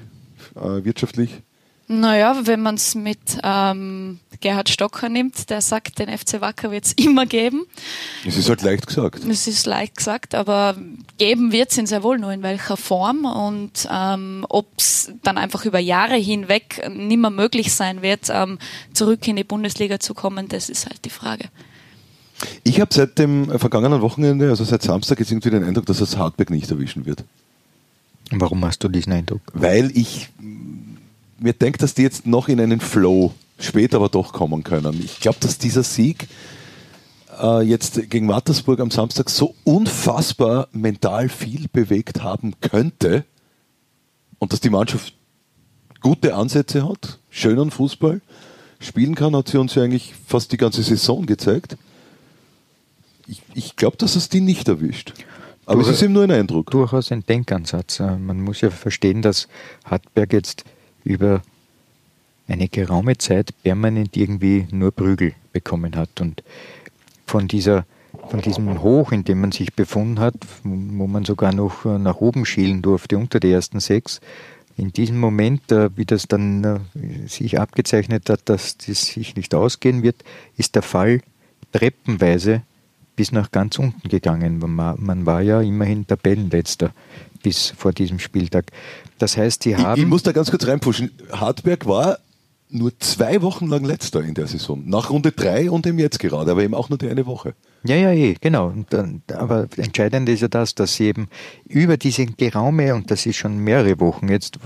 äh, 0.54 0.84
wirtschaftlich? 0.84 1.42
Naja, 1.88 2.46
wenn 2.46 2.62
man 2.62 2.74
es 2.74 2.96
mit 2.96 3.38
ähm, 3.44 4.18
Gerhard 4.40 4.68
Stocker 4.68 5.08
nimmt, 5.08 5.50
der 5.50 5.60
sagt, 5.60 6.00
den 6.00 6.08
FC 6.08 6.40
Wacker 6.40 6.70
wird 6.72 6.86
es 6.86 6.92
immer 6.96 7.26
geben. 7.26 7.64
Es 8.26 8.36
ist 8.36 8.48
halt 8.48 8.62
leicht 8.62 8.86
gesagt. 8.86 9.24
Es 9.24 9.46
ist 9.46 9.66
leicht 9.66 9.96
gesagt, 9.96 10.34
aber 10.34 10.76
geben 11.18 11.52
wird 11.52 11.70
es 11.70 11.78
ihn 11.78 11.86
sehr 11.86 12.02
wohl, 12.02 12.18
nur 12.18 12.32
in 12.32 12.42
welcher 12.42 12.76
Form 12.76 13.24
und 13.24 13.88
ähm, 13.90 14.44
ob 14.48 14.66
es 14.78 15.12
dann 15.22 15.38
einfach 15.38 15.64
über 15.64 15.78
Jahre 15.78 16.16
hinweg 16.16 16.82
nimmer 16.92 17.30
möglich 17.30 17.72
sein 17.72 18.02
wird, 18.02 18.30
ähm, 18.30 18.58
zurück 18.92 19.26
in 19.28 19.36
die 19.36 19.44
Bundesliga 19.44 20.00
zu 20.00 20.12
kommen, 20.14 20.48
das 20.48 20.68
ist 20.68 20.86
halt 20.86 21.04
die 21.04 21.10
Frage. 21.10 21.44
Ich 22.64 22.80
habe 22.80 22.92
seit 22.92 23.18
dem 23.18 23.58
vergangenen 23.58 24.02
Wochenende, 24.02 24.50
also 24.50 24.64
seit 24.64 24.82
Samstag, 24.82 25.20
jetzt 25.20 25.30
irgendwie 25.30 25.50
den 25.50 25.64
Eindruck, 25.64 25.86
dass 25.86 26.00
es 26.00 26.16
Hartberg 26.16 26.50
nicht 26.50 26.70
erwischen 26.70 27.06
wird. 27.06 27.24
Warum 28.30 28.64
hast 28.64 28.82
du 28.82 28.88
diesen 28.88 29.12
Eindruck? 29.12 29.40
Weil 29.54 29.96
ich 29.96 30.28
mir 31.38 31.52
denke, 31.52 31.78
dass 31.78 31.94
die 31.94 32.02
jetzt 32.02 32.26
noch 32.26 32.48
in 32.48 32.60
einen 32.60 32.80
Flow 32.80 33.32
später 33.58 33.96
aber 33.96 34.08
doch 34.08 34.32
kommen 34.32 34.62
können. 34.62 35.00
Ich 35.02 35.20
glaube, 35.20 35.38
dass 35.40 35.58
dieser 35.58 35.82
Sieg 35.82 36.28
äh, 37.40 37.62
jetzt 37.62 38.10
gegen 38.10 38.28
Wattersburg 38.28 38.80
am 38.80 38.90
Samstag 38.90 39.30
so 39.30 39.54
unfassbar 39.64 40.68
mental 40.72 41.28
viel 41.28 41.68
bewegt 41.72 42.22
haben 42.22 42.54
könnte 42.60 43.24
und 44.38 44.52
dass 44.52 44.60
die 44.60 44.70
Mannschaft 44.70 45.14
gute 46.00 46.34
Ansätze 46.34 46.88
hat, 46.88 47.18
schönen 47.30 47.70
Fußball 47.70 48.20
spielen 48.78 49.14
kann, 49.14 49.34
hat 49.34 49.48
sie 49.48 49.58
uns 49.58 49.74
ja 49.74 49.82
eigentlich 49.82 50.14
fast 50.26 50.52
die 50.52 50.58
ganze 50.58 50.82
Saison 50.82 51.26
gezeigt. 51.26 51.76
Ich, 53.26 53.42
ich 53.54 53.76
glaube, 53.76 53.96
dass 53.96 54.14
es 54.16 54.28
die 54.28 54.40
nicht 54.40 54.68
erwischt. 54.68 55.14
Aber 55.64 55.80
es 55.80 55.88
ist 55.88 56.02
eben 56.02 56.12
nur 56.12 56.22
ein 56.22 56.30
Eindruck. 56.30 56.70
Durchaus 56.70 57.10
ein 57.10 57.26
Denkansatz. 57.26 57.98
Äh, 57.98 58.16
Man 58.16 58.40
muss 58.40 58.60
ja 58.60 58.70
verstehen, 58.70 59.20
dass 59.20 59.48
Hartberg 59.84 60.32
jetzt 60.32 60.64
über 61.06 61.42
eine 62.48 62.68
geraume 62.68 63.16
Zeit 63.18 63.50
permanent 63.62 64.16
irgendwie 64.16 64.66
nur 64.70 64.92
Prügel 64.92 65.32
bekommen 65.52 65.96
hat. 65.96 66.20
Und 66.20 66.42
von 67.26 67.48
dieser 67.48 67.86
von 68.28 68.40
diesem 68.40 68.82
Hoch, 68.82 69.12
in 69.12 69.24
dem 69.24 69.40
man 69.40 69.52
sich 69.52 69.74
befunden 69.74 70.18
hat, 70.18 70.34
wo 70.64 71.06
man 71.06 71.24
sogar 71.24 71.54
noch 71.54 71.84
äh, 71.84 71.98
nach 71.98 72.16
oben 72.16 72.44
schielen 72.44 72.82
durfte, 72.82 73.18
unter 73.18 73.40
die 73.40 73.50
ersten 73.50 73.78
sechs, 73.78 74.20
in 74.76 74.92
diesem 74.92 75.18
Moment, 75.18 75.70
äh, 75.70 75.90
wie 75.96 76.04
das 76.04 76.26
dann 76.26 76.64
äh, 76.64 77.28
sich 77.28 77.58
abgezeichnet 77.58 78.28
hat, 78.28 78.40
dass 78.46 78.76
das 78.78 79.06
sich 79.06 79.36
nicht 79.36 79.54
ausgehen 79.54 80.02
wird, 80.02 80.16
ist 80.56 80.74
der 80.74 80.82
Fall 80.82 81.20
treppenweise 81.72 82.62
bis 83.16 83.32
nach 83.32 83.50
ganz 83.50 83.78
unten 83.78 84.08
gegangen. 84.08 84.58
Man, 84.58 84.96
man 84.98 85.26
war 85.26 85.40
ja 85.40 85.62
immerhin 85.62 86.06
Tabellenletzter 86.06 86.92
bis 87.46 87.72
vor 87.76 87.92
diesem 87.92 88.18
Spieltag. 88.18 88.64
Das 89.18 89.36
heißt, 89.36 89.62
sie 89.62 89.76
haben. 89.76 89.94
Ich, 89.94 90.02
ich 90.02 90.08
muss 90.08 90.24
da 90.24 90.32
ganz 90.32 90.50
kurz 90.50 90.66
reinpushen. 90.66 91.12
Hartberg 91.30 91.86
war 91.86 92.18
nur 92.70 92.90
zwei 92.98 93.40
Wochen 93.42 93.68
lang 93.68 93.84
letzter 93.84 94.20
in 94.24 94.34
der 94.34 94.48
Saison. 94.48 94.82
Nach 94.84 95.10
Runde 95.10 95.30
drei 95.30 95.70
und 95.70 95.86
eben 95.86 96.00
jetzt 96.00 96.18
gerade, 96.18 96.50
aber 96.50 96.64
eben 96.64 96.74
auch 96.74 96.88
nur 96.88 96.98
die 96.98 97.08
eine 97.08 97.24
Woche. 97.24 97.54
Ja, 97.84 97.94
ja, 97.94 98.10
eh, 98.10 98.34
genau. 98.40 98.72
Dann- 98.90 99.22
aber 99.32 99.68
entscheidend 99.76 100.28
ist 100.28 100.40
ja 100.42 100.48
das, 100.48 100.74
dass 100.74 100.96
sie 100.96 101.04
eben 101.04 101.28
über 101.68 101.96
diese 101.96 102.26
Geraume, 102.26 102.92
und 102.96 103.12
das 103.12 103.24
ist 103.26 103.36
schon 103.36 103.58
mehrere 103.58 104.00
Wochen 104.00 104.26
jetzt, 104.28 104.58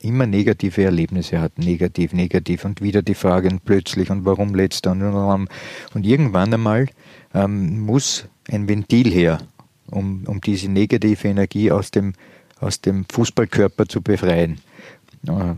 immer 0.00 0.26
negative 0.26 0.84
Erlebnisse 0.84 1.38
hatten. 1.38 1.60
Negativ, 1.60 2.14
negativ 2.14 2.64
und 2.64 2.80
wieder 2.80 3.02
die 3.02 3.14
Frage 3.14 3.50
und 3.50 3.62
plötzlich 3.66 4.08
und 4.08 4.24
warum 4.24 4.54
letzter 4.54 4.92
und, 4.92 5.02
und, 5.02 5.48
und 5.92 6.06
irgendwann 6.06 6.54
einmal 6.54 6.86
ähm, 7.34 7.80
muss 7.80 8.24
ein 8.50 8.66
Ventil 8.70 9.10
her, 9.12 9.40
um, 9.90 10.24
um 10.26 10.40
diese 10.40 10.70
negative 10.70 11.28
Energie 11.28 11.70
aus 11.70 11.90
dem, 11.90 12.14
aus 12.60 12.80
dem 12.80 13.04
Fußballkörper 13.10 13.86
zu 13.86 14.02
befreien. 14.02 14.60
Ja, 15.22 15.56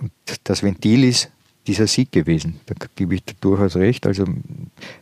Und 0.00 0.12
das 0.44 0.62
Ventil 0.62 1.04
ist 1.04 1.30
dieser 1.66 1.86
Sieg 1.86 2.10
gewesen. 2.12 2.60
Da 2.66 2.74
gebe 2.96 3.14
ich 3.14 3.22
durchaus 3.40 3.76
recht. 3.76 4.06
Also 4.06 4.24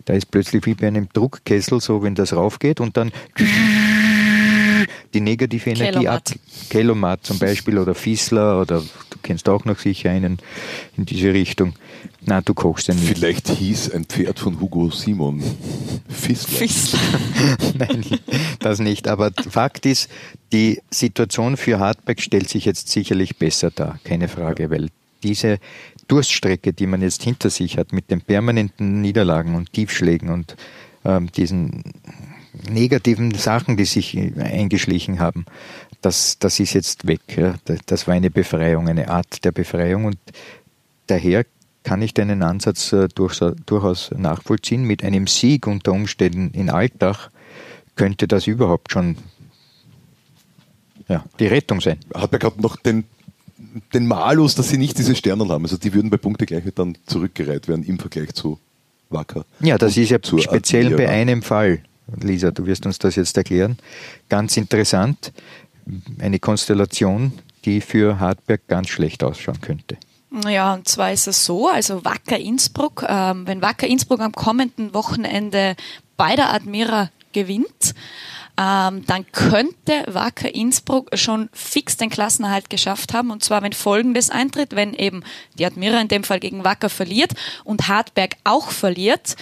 da 0.05 0.15
ist 0.15 0.31
plötzlich 0.31 0.65
wie 0.67 0.75
bei 0.75 0.89
einem 0.89 1.09
Druckkessel 1.13 1.81
so, 1.81 2.03
wenn 2.03 2.15
das 2.15 2.33
raufgeht 2.33 2.81
und 2.81 2.97
dann 2.97 3.13
die 5.15 5.21
negative 5.21 5.71
Energie 5.71 6.09
ab. 6.09 6.25
Kelomat. 6.25 6.35
Kelomat 6.69 7.25
zum 7.25 7.39
Beispiel 7.39 7.79
oder 7.79 7.95
Fissler 7.95 8.61
oder 8.61 8.83
kennst 9.23 9.49
auch 9.49 9.65
noch 9.65 9.79
sicher 9.79 10.11
einen 10.11 10.39
in 10.97 11.07
diese 11.07 11.33
Richtung. 11.33 11.75
Na, 12.23 12.41
du 12.41 12.55
kochst 12.55 12.89
ja 12.89 12.95
nicht. 12.95 13.07
Vielleicht 13.07 13.49
hieß 13.49 13.93
ein 13.93 14.05
Pferd 14.05 14.39
von 14.39 14.61
Hugo 14.61 14.91
Simon 14.91 15.43
Fissler. 16.09 16.59
Fissler. 16.59 17.01
Nein, 17.79 18.05
das 18.59 18.79
nicht. 18.79 19.09
Aber 19.09 19.33
Fakt 19.49 19.87
ist, 19.87 20.11
die 20.53 20.81
Situation 20.91 21.57
für 21.57 21.79
Hartberg 21.79 22.21
stellt 22.21 22.49
sich 22.49 22.65
jetzt 22.65 22.89
sicherlich 22.89 23.37
besser 23.37 23.71
dar, 23.71 23.99
keine 24.05 24.29
Frage, 24.29 24.71
weil 24.71 24.89
diese 25.23 25.59
Durststrecke, 26.09 26.73
die 26.73 26.87
man 26.87 27.03
jetzt 27.03 27.23
hinter 27.23 27.51
sich 27.51 27.79
hat, 27.79 27.93
mit 27.93 28.11
den 28.11 28.21
permanenten 28.21 29.01
Niederlagen 29.01 29.55
und 29.55 29.73
Tiefschlägen 29.73 30.31
und 30.31 30.57
ähm, 31.05 31.31
diesen 31.33 31.85
negativen 32.69 33.33
Sachen, 33.35 33.77
die 33.77 33.85
sich 33.85 34.19
eingeschlichen 34.19 35.21
haben, 35.21 35.47
das, 36.01 36.39
das 36.39 36.61
ist 36.61 36.75
jetzt 36.75 37.07
weg. 37.07 37.21
Ja. 37.37 37.55
Das 37.87 38.07
war 38.07 38.15
eine 38.15 38.31
Befreiung, 38.31 38.89
eine 38.89 39.09
Art 39.09 39.45
der 39.45 39.53
Befreiung 39.53 40.07
und 40.07 40.19
daher 41.07 41.45
kann 41.83 42.03
ich 42.03 42.15
deinen 42.15 42.43
Ansatz 42.43 42.93
äh, 42.93 43.09
durch, 43.09 43.41
durchaus 43.67 44.11
nachvollziehen. 44.17 44.85
Mit 44.85 45.03
einem 45.03 45.27
Sieg 45.27 45.67
unter 45.67 45.93
Umständen 45.93 46.51
in 46.53 46.71
Alltag 46.71 47.31
könnte 47.97 48.29
das 48.29 48.47
überhaupt 48.47 48.93
schon 48.93 49.17
ja, 51.09 51.25
die 51.39 51.47
Rettung 51.47 51.81
sein. 51.81 51.99
Hat 52.15 52.33
noch 52.61 52.77
den, 52.77 53.05
den 53.93 54.07
Malus, 54.07 54.55
dass 54.55 54.69
sie 54.69 54.79
nicht 54.79 54.99
diese 54.99 55.17
Sterne 55.17 55.49
haben. 55.49 55.65
Also 55.65 55.77
die 55.77 55.93
würden 55.93 56.11
bei 56.11 56.17
Punktegleichheit 56.17 56.79
dann 56.79 56.97
zurückgereiht 57.07 57.67
werden 57.67 57.85
im 57.85 57.99
Vergleich 57.99 58.33
zu 58.35 58.59
Wacker. 59.09 59.45
Ja, 59.61 59.77
das 59.77 59.97
ist 59.97 60.11
ja 60.11 60.19
speziell 60.23 60.91
bei 60.91 61.05
Admira. 61.05 61.11
einem 61.11 61.43
Fall. 61.43 61.83
Lisa, 62.21 62.51
du 62.51 62.67
wirst 62.67 62.87
uns 62.87 62.99
das 62.99 63.17
jetzt 63.17 63.37
erklären. 63.37 63.77
Ganz 64.29 64.57
interessant. 64.57 65.33
Eine 66.19 66.39
Konstellation, 66.39 67.33
die 67.65 67.81
für 67.81 68.21
Hartberg 68.21 68.67
ganz 68.69 68.89
schlecht 68.89 69.23
ausschauen 69.25 69.61
könnte. 69.61 69.97
Ja, 70.47 70.75
und 70.75 70.89
zwar 70.89 71.13
ist 71.13 71.27
es 71.27 71.45
so, 71.45 71.69
also 71.69 72.05
Wacker 72.05 72.39
Innsbruck, 72.39 73.05
ähm, 73.09 73.47
wenn 73.47 73.63
Wacker 73.63 73.89
Innsbruck 73.89 74.21
am 74.21 74.33
kommenden 74.33 74.95
Wochenende 74.95 75.75
bei 76.17 76.37
der 76.37 76.53
Admira 76.55 77.11
gewinnt, 77.33 77.95
ähm, 78.57 79.05
dann 79.07 79.27
könnte 79.33 80.05
Wacker 80.07 80.55
Innsbruck 80.55 81.11
schon 81.15 81.49
fix 81.53 81.97
den 81.97 82.11
Klassenerhalt 82.11 82.71
geschafft 82.71 83.13
haben. 83.13 83.31
Und 83.31 83.43
zwar, 83.43 83.63
wenn 83.63 83.73
Folgendes 83.73 84.31
eintritt, 84.31 84.77
wenn 84.77 84.95
eben 84.95 85.25
die 85.59 85.65
Admira 85.65 86.01
in 86.01 86.09
dem 86.09 86.25
Fall 86.25 86.41
gegen 86.41 86.65
Wacker 86.65 86.91
verliert 86.91 87.33
und 87.65 87.89
Hartberg 87.89 88.37
auch 88.45 88.71
verliert, 88.71 89.37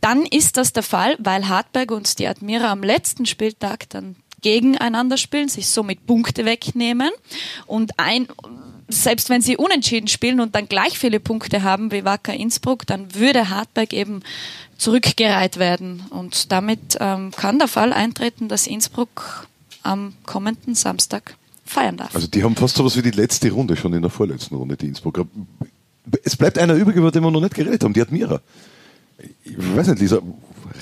dann 0.00 0.24
ist 0.26 0.56
das 0.58 0.72
der 0.72 0.82
Fall, 0.82 1.16
weil 1.18 1.48
Hartberg 1.48 1.90
und 1.90 2.18
die 2.18 2.28
Admira 2.28 2.70
am 2.70 2.82
letzten 2.82 3.26
Spieltag 3.26 3.88
dann 3.90 4.16
gegeneinander 4.42 5.16
spielen, 5.16 5.48
sich 5.48 5.68
somit 5.68 6.06
Punkte 6.06 6.44
wegnehmen 6.44 7.10
und 7.66 7.92
ein, 7.98 8.28
selbst 8.88 9.30
wenn 9.30 9.42
sie 9.42 9.56
unentschieden 9.56 10.08
spielen 10.08 10.40
und 10.40 10.54
dann 10.54 10.68
gleich 10.68 10.98
viele 10.98 11.20
Punkte 11.20 11.62
haben 11.62 11.90
wie 11.90 12.04
Wacker 12.04 12.34
Innsbruck, 12.34 12.86
dann 12.86 13.14
würde 13.14 13.50
Hartberg 13.50 13.92
eben 13.92 14.22
zurückgereiht 14.76 15.58
werden 15.58 16.04
und 16.10 16.52
damit 16.52 16.96
ähm, 17.00 17.32
kann 17.32 17.58
der 17.58 17.68
Fall 17.68 17.92
eintreten, 17.92 18.48
dass 18.48 18.66
Innsbruck 18.66 19.46
am 19.82 20.14
kommenden 20.24 20.74
Samstag 20.74 21.36
feiern 21.64 21.96
darf. 21.96 22.14
Also 22.14 22.26
die 22.26 22.42
haben 22.42 22.56
fast 22.56 22.76
sowas 22.76 22.96
wie 22.96 23.02
die 23.02 23.10
letzte 23.10 23.50
Runde 23.50 23.76
schon 23.76 23.92
in 23.92 24.02
der 24.02 24.10
vorletzten 24.10 24.54
Runde, 24.54 24.76
die 24.76 24.86
Innsbrucker. 24.86 25.26
Es 26.24 26.36
bleibt 26.36 26.58
einer 26.58 26.74
übrig, 26.74 26.96
über 26.96 27.10
den 27.10 27.22
wir 27.22 27.30
noch 27.30 27.40
nicht 27.40 27.54
geredet 27.54 27.84
haben, 27.84 27.92
die 27.92 28.00
Admira. 28.00 28.40
Ich 29.44 29.56
weiß 29.58 29.88
nicht, 29.88 30.00
Lisa, 30.00 30.20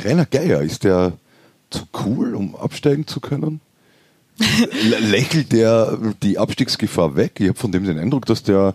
Rainer 0.04 0.26
Geier, 0.26 0.60
ist 0.62 0.84
der 0.84 1.14
zu 1.76 1.85
cool, 2.04 2.35
um 2.35 2.54
absteigen 2.56 3.06
zu 3.06 3.21
können? 3.21 3.61
Lä- 4.38 4.99
Lächelt 5.11 5.52
der 5.52 5.99
die 6.23 6.38
Abstiegsgefahr 6.38 7.16
weg? 7.16 7.33
Ich 7.40 7.49
habe 7.49 7.59
von 7.59 7.73
dem 7.73 7.85
den 7.85 7.99
Eindruck, 7.99 8.26
dass 8.26 8.42
der, 8.42 8.75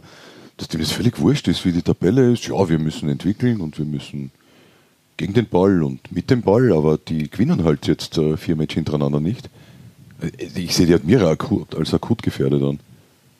dass 0.58 0.68
dem 0.70 0.82
das 0.82 0.92
völlig 0.92 1.20
wurscht 1.20 1.48
ist, 1.48 1.66
wie 1.66 1.72
die 1.72 1.82
Tabelle 1.84 2.32
ist. 2.34 2.48
Ja, 2.48 2.68
wir 2.70 2.80
müssen 2.80 3.10
entwickeln 3.10 3.62
und 3.62 3.78
wir 3.78 3.86
müssen 3.86 4.32
gegen 5.18 5.34
den 5.34 5.46
Ball 5.48 5.84
und 5.84 6.12
mit 6.12 6.30
dem 6.32 6.42
Ball, 6.42 6.72
aber 6.74 6.98
die 6.98 7.30
gewinnen 7.30 7.64
halt 7.64 7.86
jetzt 7.88 8.18
äh, 8.18 8.38
vier 8.38 8.56
Matches 8.56 8.76
hintereinander 8.76 9.20
nicht. 9.20 9.50
Äh, 10.22 10.32
Ich 10.60 10.76
sehe 10.76 10.88
die 10.88 10.96
Admira 10.96 11.30
akut, 11.30 11.76
als 11.76 11.94
akut 11.94 12.24
gefährdet 12.24 12.64
an. 12.64 12.80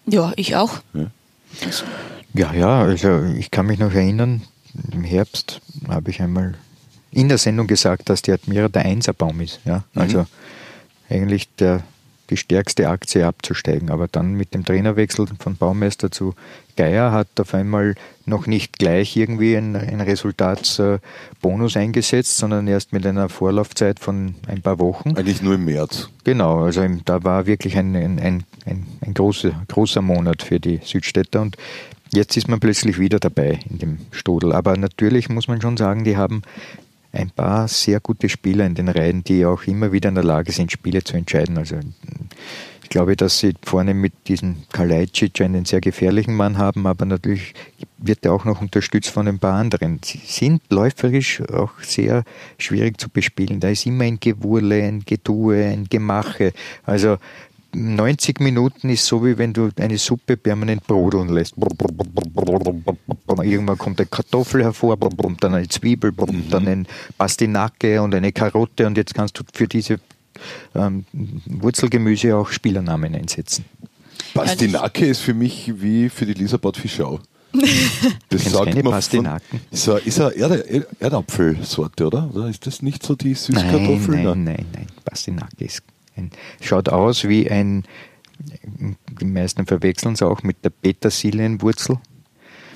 ja, 0.06 0.32
ich 0.36 0.56
auch. 0.56 0.80
Ja. 0.94 1.08
Also, 1.66 1.84
Ja, 2.36 2.54
ja, 2.54 2.82
also 2.84 3.24
ich 3.38 3.50
kann 3.52 3.66
mich 3.66 3.80
noch 3.80 3.94
erinnern, 3.94 4.42
im 4.92 5.04
Herbst 5.04 5.60
habe 5.88 6.12
ich 6.12 6.22
einmal 6.22 6.54
in 7.12 7.30
der 7.30 7.38
Sendung 7.38 7.68
gesagt, 7.68 8.10
dass 8.10 8.22
die 8.22 8.32
Admira 8.32 8.70
der 8.70 8.84
Einserbaum 8.84 9.42
ist. 9.42 9.60
Ja? 9.66 9.84
Also 9.96 10.26
eigentlich 11.10 11.54
der, 11.56 11.84
die 12.30 12.38
stärkste 12.38 12.88
Aktie 12.90 13.28
abzusteigen. 13.28 13.92
Aber 13.92 14.08
dann 14.08 14.34
mit 14.34 14.54
dem 14.54 14.66
Trainerwechsel 14.66 15.28
von 15.40 15.58
Baumeister 15.58 16.10
zu 16.10 16.34
Geier 16.78 17.12
hat 17.12 17.28
auf 17.40 17.54
einmal 17.54 17.96
noch 18.26 18.48
nicht 18.48 18.80
gleich 18.80 19.18
irgendwie 19.18 19.56
ein, 19.56 19.76
ein 19.76 20.00
Resultatsbonus 20.00 21.76
eingesetzt, 21.76 22.38
sondern 22.38 22.68
erst 22.68 22.94
mit 22.94 23.06
einer 23.06 23.28
Vorlaufzeit 23.28 24.00
von 24.00 24.36
ein 24.48 24.62
paar 24.62 24.80
Wochen. 24.80 25.18
Eigentlich 25.18 25.42
nur 25.42 25.56
im 25.56 25.66
März. 25.66 26.10
Genau, 26.24 26.64
also 26.64 26.82
im, 26.82 27.04
da 27.04 27.24
war 27.24 27.46
wirklich 27.46 27.78
ein, 27.78 27.96
ein, 27.96 28.20
ein, 28.20 28.44
ein, 28.66 28.86
ein 29.02 29.14
großer, 29.14 29.52
großer 29.68 30.02
Monat 30.02 30.44
für 30.44 30.60
die 30.60 30.80
Südstädter 30.84 31.42
und 31.42 31.58
jetzt 32.14 32.38
ist 32.38 32.48
man 32.48 32.60
plötzlich 32.60 33.00
wieder 33.00 33.20
dabei 33.20 33.60
in 33.70 33.80
dem 33.80 33.98
Stodel. 34.12 34.54
Aber 34.54 34.78
natürlich 34.78 35.30
muss 35.30 35.48
man 35.48 35.62
schon 35.62 35.78
sagen, 35.78 36.04
die 36.04 36.18
haben 36.18 36.42
ein 37.12 37.30
paar 37.30 37.68
sehr 37.68 38.00
gute 38.00 38.30
Spieler 38.30 38.66
in 38.66 38.76
den 38.76 38.90
Reihen, 38.90 39.24
die 39.24 39.46
auch 39.46 39.64
immer 39.64 39.92
wieder 39.92 40.10
in 40.10 40.16
der 40.16 40.24
Lage 40.24 40.52
sind, 40.52 40.72
Spiele 40.72 41.04
zu 41.04 41.18
entscheiden. 41.18 41.58
Also 41.58 41.78
ich 42.84 42.90
glaube, 42.90 43.16
dass 43.16 43.40
sie 43.40 43.54
vorne 43.64 43.94
mit 43.94 44.14
diesem 44.28 44.64
Kalajdzic 44.72 45.42
einen 45.42 45.66
sehr 45.66 45.82
gefährlichen 45.82 46.36
Mann 46.36 46.58
haben, 46.58 46.86
aber 46.88 47.06
natürlich 47.06 47.54
wird 47.98 48.26
er 48.26 48.34
auch 48.34 48.44
noch 48.44 48.62
unterstützt 48.62 49.10
von 49.10 49.28
ein 49.28 49.40
paar 49.40 49.54
anderen. 49.54 50.00
Sie 50.04 50.20
sind 50.26 50.62
läuferisch 50.70 51.42
auch 51.42 51.72
sehr 51.82 52.24
schwierig 52.58 53.00
zu 53.00 53.10
bespielen. 53.10 53.60
Da 53.60 53.70
ist 53.70 53.86
immer 53.86 54.04
ein 54.04 54.20
Gewurle, 54.20 54.84
ein 54.84 55.04
Getue, 55.06 55.66
ein 55.66 55.86
Gemache. 55.90 56.52
Also 56.84 57.18
90 57.74 58.40
Minuten 58.40 58.90
ist 58.90 59.06
so, 59.06 59.26
wie 59.26 59.38
wenn 59.38 59.54
du 59.54 59.70
eine 59.80 59.98
Suppe 59.98 60.38
permanent 60.38 60.86
brodeln 60.86 61.30
lässt. 61.30 61.56
Irgendwann 63.44 63.78
kommt 63.78 64.00
eine 64.00 64.08
Kartoffel 64.08 64.64
hervor, 64.64 64.98
dann 64.98 65.54
eine 65.54 65.68
Zwiebel, 65.68 66.14
dann 66.50 66.68
ein 66.68 66.88
Pastinake 67.18 68.02
und 68.02 68.14
eine 68.14 68.32
Karotte 68.32 68.88
und 68.88 68.98
jetzt 68.98 69.14
kannst 69.14 69.40
du 69.40 69.44
für 69.54 69.68
diese 69.68 70.00
ähm, 70.76 71.06
Wurzelgemüse 71.46 72.36
auch 72.36 72.50
Spielernamen 72.50 73.16
einsetzen. 73.16 73.66
Pastinake 74.34 75.06
ist 75.06 75.22
für 75.22 75.34
mich 75.34 75.74
wie 75.82 76.10
für 76.10 76.26
die 76.26 76.34
Elisabeth 76.34 76.78
Fischau. 76.78 77.20
Das 78.30 78.46
sagt 78.46 78.66
keine 78.68 78.84
man 78.84 78.94
Pastinaken? 78.94 79.60
Von, 79.60 79.60
ist 79.72 79.90
eine, 79.90 80.00
ist 80.00 80.22
eine 80.22 80.32
Erde, 80.32 80.88
Erdapfelsorte, 81.00 82.08
oder? 82.08 82.30
Oder 82.34 82.48
ist 82.48 82.66
das 82.66 82.82
nicht 82.82 83.04
so 83.04 83.16
die 83.16 83.34
Süßkartoffel? 83.34 84.16
Nein, 84.16 84.24
nein, 84.24 84.44
nein, 84.44 84.66
nein. 84.74 84.88
Pastinake 85.04 85.66
ist 85.66 85.84
ein, 86.16 86.32
schaut 86.62 86.90
aus 86.90 87.28
wie 87.28 87.50
ein, 87.50 87.84
die 89.20 89.26
meisten 89.26 89.66
verwechseln 89.66 90.14
es 90.14 90.22
auch 90.22 90.44
mit 90.44 90.64
der 90.64 90.70
Petersilienwurzel. 90.72 91.98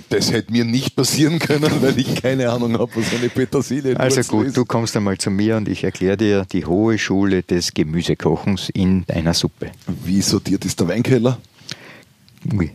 Das 0.09 0.31
hätte 0.31 0.51
mir 0.51 0.65
nicht 0.65 0.95
passieren 0.95 1.39
können, 1.39 1.71
weil 1.81 1.97
ich 1.97 2.21
keine 2.21 2.51
Ahnung 2.51 2.77
habe, 2.77 2.91
was 2.95 3.13
eine 3.13 3.29
Petersilie 3.29 3.99
Also 3.99 4.21
gut, 4.21 4.47
ist. 4.47 4.57
du 4.57 4.65
kommst 4.65 4.95
einmal 4.95 5.17
zu 5.17 5.31
mir 5.31 5.57
und 5.57 5.67
ich 5.67 5.83
erkläre 5.83 6.17
dir 6.17 6.45
die 6.45 6.65
hohe 6.65 6.97
Schule 6.97 7.41
des 7.43 7.73
Gemüsekochens 7.73 8.69
in 8.69 9.05
einer 9.07 9.33
Suppe. 9.33 9.71
Wie 10.03 10.21
sortiert 10.21 10.63
ist 10.65 10.79
der 10.79 10.87
Weinkeller? 10.87 11.39
Ui. 12.53 12.69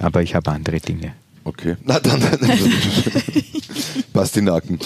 Aber 0.00 0.22
ich 0.22 0.34
habe 0.34 0.50
andere 0.50 0.80
Dinge. 0.80 1.14
Okay. 1.44 1.76
Na 1.84 2.00
dann, 2.00 2.20
dann, 2.20 2.38
dann. 2.40 2.58
Pastinaken. 4.12 4.78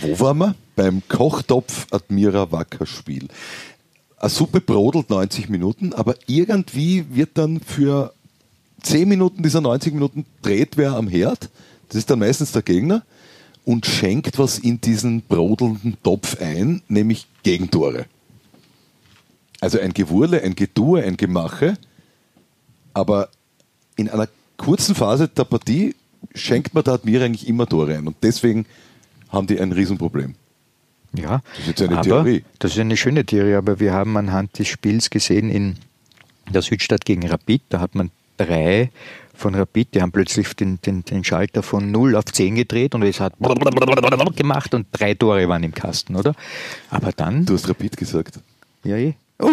Wo 0.00 0.20
waren 0.20 0.38
wir? 0.38 0.54
Beim 0.76 1.02
Kochtopf 1.08 1.86
Admira 1.90 2.50
Wacker 2.52 2.84
Spiel. 2.84 3.28
Eine 4.20 4.30
Suppe 4.30 4.60
brodelt 4.60 5.10
90 5.10 5.48
Minuten, 5.48 5.92
aber 5.92 6.16
irgendwie 6.26 7.04
wird 7.14 7.38
dann 7.38 7.60
für 7.60 8.12
10 8.82 9.08
Minuten 9.08 9.42
dieser 9.42 9.60
90 9.60 9.94
Minuten 9.94 10.26
dreht 10.42 10.76
wer 10.76 10.94
am 10.94 11.08
Herd, 11.08 11.50
das 11.88 11.98
ist 11.98 12.10
dann 12.10 12.18
meistens 12.18 12.52
der 12.52 12.62
Gegner, 12.62 13.04
und 13.64 13.86
schenkt 13.86 14.38
was 14.38 14.58
in 14.58 14.80
diesen 14.80 15.22
brodelnden 15.22 15.96
Topf 16.02 16.40
ein, 16.40 16.82
nämlich 16.88 17.26
Gegentore. 17.42 18.06
Also 19.60 19.78
ein 19.78 19.92
Gewurle, 19.92 20.42
ein 20.42 20.54
Getue, 20.54 21.02
ein 21.02 21.16
Gemache, 21.16 21.76
aber 22.94 23.28
in 23.96 24.08
einer 24.08 24.28
kurzen 24.56 24.94
Phase 24.94 25.28
der 25.28 25.44
Partie 25.44 25.94
schenkt 26.34 26.74
man 26.74 26.82
da 26.82 26.94
Admira 26.94 27.24
eigentlich 27.24 27.48
immer 27.48 27.66
Tore 27.66 27.96
ein 27.96 28.06
und 28.06 28.16
deswegen 28.22 28.66
haben 29.28 29.46
die 29.46 29.60
ein 29.60 29.72
Riesenproblem. 29.72 30.34
Ja, 31.14 31.40
Das 31.52 31.60
ist 31.60 31.66
jetzt 31.68 31.82
eine 31.82 31.94
aber 31.94 32.02
Theorie. 32.02 32.44
Das 32.58 32.72
ist 32.72 32.78
eine 32.78 32.96
schöne 32.96 33.24
Theorie, 33.24 33.54
aber 33.54 33.80
wir 33.80 33.92
haben 33.92 34.16
anhand 34.16 34.58
des 34.58 34.68
Spiels 34.68 35.10
gesehen 35.10 35.50
in 35.50 35.76
der 36.50 36.62
Südstadt 36.62 37.04
gegen 37.04 37.26
Rapid, 37.26 37.62
da 37.70 37.80
hat 37.80 37.94
man 37.94 38.10
drei 38.36 38.90
von 39.34 39.54
Rapid, 39.54 39.94
die 39.94 40.02
haben 40.02 40.12
plötzlich 40.12 40.52
den, 40.54 40.80
den, 40.82 41.04
den 41.04 41.22
Schalter 41.24 41.62
von 41.62 41.90
0 41.90 42.16
auf 42.16 42.24
10 42.26 42.56
gedreht 42.56 42.94
und 42.94 43.02
es 43.02 43.20
hat 43.20 43.34
gemacht 44.36 44.74
und 44.74 44.86
drei 44.92 45.14
Tore 45.14 45.48
waren 45.48 45.62
im 45.62 45.72
Kasten, 45.74 46.16
oder? 46.16 46.34
Aber 46.90 47.12
dann, 47.12 47.46
Du 47.46 47.54
hast 47.54 47.68
Rapid 47.68 47.96
gesagt. 47.96 48.40
ja 48.84 48.96
eh. 48.96 49.14
Oh, 49.40 49.46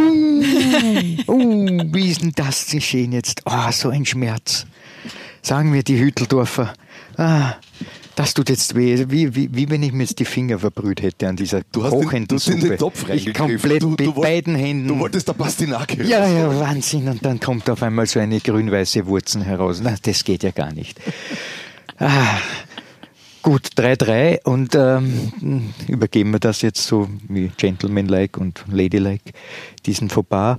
oh, 1.28 1.40
wie 1.94 2.10
ist 2.10 2.24
denn 2.24 2.32
das 2.36 2.68
geschehen 2.72 3.12
jetzt? 3.12 3.44
Oh, 3.46 3.70
so 3.72 3.90
ein 3.90 4.04
Schmerz. 4.06 4.66
Sagen 5.44 5.74
wir 5.74 5.84
die 5.84 6.00
Hütteldorfer. 6.00 6.74
Ah, 7.18 7.54
das 8.16 8.34
tut 8.34 8.50
jetzt 8.50 8.76
weh. 8.76 9.06
Wie, 9.10 9.36
wie, 9.36 9.50
wie 9.54 9.70
wenn 9.70 9.84
ich 9.84 9.92
mir 9.92 10.04
jetzt 10.04 10.20
die 10.20 10.26
Finger 10.26 10.60
verbrüht 10.60 11.02
hätte 11.02 11.28
an 11.28 11.36
dieser 11.36 11.62
Du 11.72 11.84
hast, 11.84 11.92
den, 11.94 12.02
kochenden 12.04 12.28
du 12.30 12.36
hast 12.36 12.48
in 12.48 12.54
Suppe. 12.62 12.70
den 12.70 12.78
Topf 12.78 13.10
ich 13.10 13.34
komplett 13.34 13.82
du, 13.84 13.90
mit 13.90 14.00
du, 14.00 14.16
wollt- 14.16 14.22
beiden 14.22 14.56
Händen. 14.56 14.88
Du 14.88 15.00
wolltest 15.00 15.28
der 15.28 15.34
Pastinake 15.34 16.04
ja, 16.04 16.28
ja, 16.28 16.60
Wahnsinn. 16.60 17.08
Und 17.10 17.24
dann 17.26 17.40
kommt 17.40 17.70
auf 17.70 17.84
einmal 17.84 18.06
so 18.08 18.20
eine 18.20 18.40
grün-weiße 18.40 19.06
Wurzel 19.06 19.44
heraus. 19.44 19.80
Na, 19.84 19.96
das 20.02 20.24
geht 20.24 20.44
ja 20.44 20.52
gar 20.52 20.72
nicht. 20.74 21.00
Ah, 21.98 22.38
gut, 23.46 23.70
3-3 23.78 24.44
und 24.44 24.74
ähm, 24.74 25.72
übergeben 25.88 26.32
wir 26.32 26.40
das 26.40 26.64
jetzt 26.64 26.88
so 26.88 27.08
wie 27.30 27.52
Gentleman-like 27.56 28.38
und 28.38 28.66
Ladylike, 28.72 29.34
diesen 29.86 30.10
Fauxpas. 30.10 30.58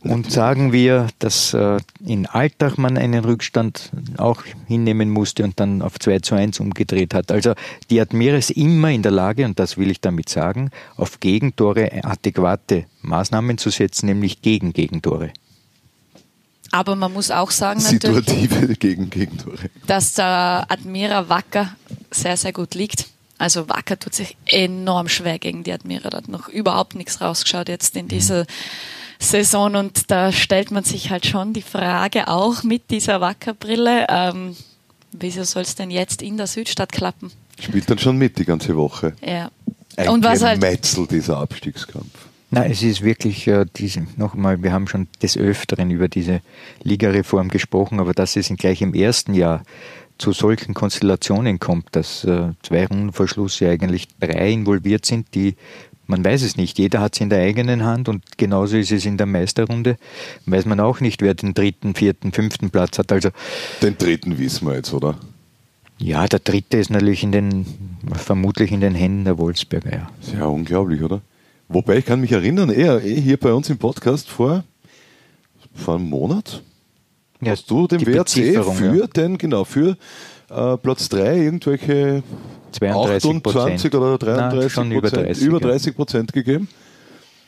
Und 0.00 0.32
sagen 0.32 0.72
wir, 0.72 1.06
dass 1.20 1.54
äh, 1.54 1.78
in 2.04 2.26
Alltag 2.26 2.76
man 2.76 2.98
einen 2.98 3.24
Rückstand 3.24 3.92
auch 4.16 4.42
hinnehmen 4.66 5.10
musste 5.10 5.44
und 5.44 5.60
dann 5.60 5.80
auf 5.80 6.00
2 6.00 6.18
zu 6.18 6.34
1 6.34 6.58
umgedreht 6.58 7.14
hat. 7.14 7.30
Also 7.30 7.54
die 7.88 8.00
Admira 8.00 8.36
ist 8.36 8.50
immer 8.50 8.90
in 8.90 9.02
der 9.02 9.12
Lage, 9.12 9.44
und 9.44 9.60
das 9.60 9.78
will 9.78 9.92
ich 9.92 10.00
damit 10.00 10.28
sagen, 10.28 10.70
auf 10.96 11.20
Gegentore 11.20 12.02
adäquate 12.02 12.86
Maßnahmen 13.02 13.58
zu 13.58 13.70
setzen, 13.70 14.06
nämlich 14.06 14.42
gegen 14.42 14.72
Gegentore. 14.72 15.30
Aber 16.74 16.96
man 16.96 17.12
muss 17.12 17.30
auch 17.30 17.52
sagen, 17.52 17.80
natürlich, 17.80 18.26
Situative 18.26 18.74
gegen 18.80 19.08
Gegentore. 19.08 19.70
dass 19.86 20.14
der 20.14 20.66
Admira 20.68 21.28
Wacker 21.28 21.76
sehr, 22.10 22.36
sehr 22.36 22.52
gut 22.52 22.74
liegt. 22.74 23.06
Also 23.38 23.68
Wacker 23.68 23.96
tut 23.96 24.12
sich 24.12 24.36
enorm 24.44 25.08
schwer 25.08 25.38
gegen 25.38 25.62
die 25.62 25.72
Admira. 25.72 26.10
Da 26.10 26.16
hat 26.16 26.26
noch 26.26 26.48
überhaupt 26.48 26.96
nichts 26.96 27.20
rausgeschaut 27.20 27.68
jetzt 27.68 27.94
in 27.94 28.08
dieser 28.08 28.44
Saison 29.20 29.76
und 29.76 30.10
da 30.10 30.32
stellt 30.32 30.72
man 30.72 30.82
sich 30.82 31.10
halt 31.10 31.26
schon 31.26 31.52
die 31.52 31.62
Frage 31.62 32.26
auch 32.26 32.64
mit 32.64 32.90
dieser 32.90 33.20
Wacker-Brille, 33.20 34.06
ähm, 34.08 34.56
wieso 35.12 35.44
soll 35.44 35.62
es 35.62 35.76
denn 35.76 35.92
jetzt 35.92 36.22
in 36.22 36.36
der 36.36 36.48
Südstadt 36.48 36.90
klappen? 36.90 37.30
Spielt 37.60 37.88
dann 37.88 38.00
schon 38.00 38.16
mit 38.16 38.36
die 38.36 38.44
ganze 38.44 38.74
Woche. 38.74 39.14
Ja. 39.24 39.48
Ein 39.96 40.08
und 40.08 40.24
was 40.24 40.42
halt, 40.42 40.60
Gemetzel, 40.60 41.06
dieser 41.06 41.38
Abstiegskampf. 41.38 42.10
Na, 42.54 42.66
es 42.66 42.82
ist 42.82 43.02
wirklich 43.02 43.46
äh, 43.48 43.66
diese, 43.76 44.06
nochmal, 44.16 44.62
wir 44.62 44.72
haben 44.72 44.86
schon 44.86 45.08
des 45.22 45.36
Öfteren 45.36 45.90
über 45.90 46.08
diese 46.08 46.40
Ligareform 46.82 47.48
gesprochen, 47.48 48.00
aber 48.00 48.12
dass 48.12 48.36
es 48.36 48.48
in 48.50 48.56
gleich 48.56 48.80
im 48.80 48.94
ersten 48.94 49.34
Jahr 49.34 49.62
zu 50.18 50.32
solchen 50.32 50.72
Konstellationen 50.72 51.58
kommt, 51.58 51.88
dass 51.92 52.24
äh, 52.24 52.52
zwei 52.62 52.86
Runden 52.86 53.12
vor 53.12 53.26
Schluss 53.26 53.58
ja 53.58 53.70
eigentlich 53.70 54.06
drei 54.20 54.52
involviert 54.52 55.04
sind, 55.04 55.34
die 55.34 55.56
man 56.06 56.22
weiß 56.22 56.42
es 56.42 56.56
nicht. 56.56 56.78
Jeder 56.78 57.00
hat 57.00 57.14
es 57.14 57.22
in 57.22 57.30
der 57.30 57.40
eigenen 57.40 57.82
Hand 57.82 58.10
und 58.10 58.22
genauso 58.36 58.76
ist 58.76 58.92
es 58.92 59.06
in 59.06 59.16
der 59.16 59.26
Meisterrunde. 59.26 59.96
Weiß 60.44 60.66
man 60.66 60.78
auch 60.78 61.00
nicht, 61.00 61.22
wer 61.22 61.32
den 61.32 61.54
dritten, 61.54 61.94
vierten, 61.94 62.30
fünften 62.30 62.68
Platz 62.68 62.98
hat. 62.98 63.10
Also 63.10 63.30
Den 63.82 63.96
dritten 63.96 64.38
wissen 64.38 64.68
wir 64.68 64.74
jetzt, 64.74 64.92
oder? 64.92 65.16
ja, 65.98 66.26
der 66.26 66.40
dritte 66.40 66.76
ist 66.76 66.90
natürlich 66.90 67.22
in 67.22 67.32
den, 67.32 67.66
vermutlich 68.12 68.72
in 68.72 68.80
den 68.80 68.94
Händen 68.94 69.24
der 69.24 69.38
Wolfsberger. 69.38 69.90
Ja. 69.90 70.10
Sehr 70.20 70.48
unglaublich, 70.48 71.02
oder? 71.02 71.22
Wobei 71.74 71.98
ich 71.98 72.04
kann 72.04 72.20
mich 72.20 72.30
erinnern, 72.30 72.70
eher 72.70 73.02
eh 73.04 73.20
hier 73.20 73.36
bei 73.36 73.52
uns 73.52 73.68
im 73.68 73.78
Podcast 73.78 74.30
vor, 74.30 74.62
vor 75.74 75.96
einem 75.96 76.08
Monat 76.08 76.62
Ja, 77.40 77.50
hast 77.50 77.68
du 77.68 77.88
dem 77.88 78.06
WRC 78.06 78.62
für 78.76 78.96
ja. 78.96 79.06
den, 79.08 79.38
genau, 79.38 79.64
für 79.64 79.96
äh, 80.50 80.76
Platz 80.76 81.08
3 81.08 81.36
irgendwelche 81.36 82.22
32 82.70 83.28
28 83.28 83.92
oder 83.92 84.18
33 84.18 84.62
Na, 84.62 84.68
schon 84.68 84.92
über 84.92 85.10
30, 85.10 85.44
über 85.44 85.60
ja. 85.60 85.66
30 85.66 85.96
Prozent 85.96 86.32
gegeben. 86.32 86.68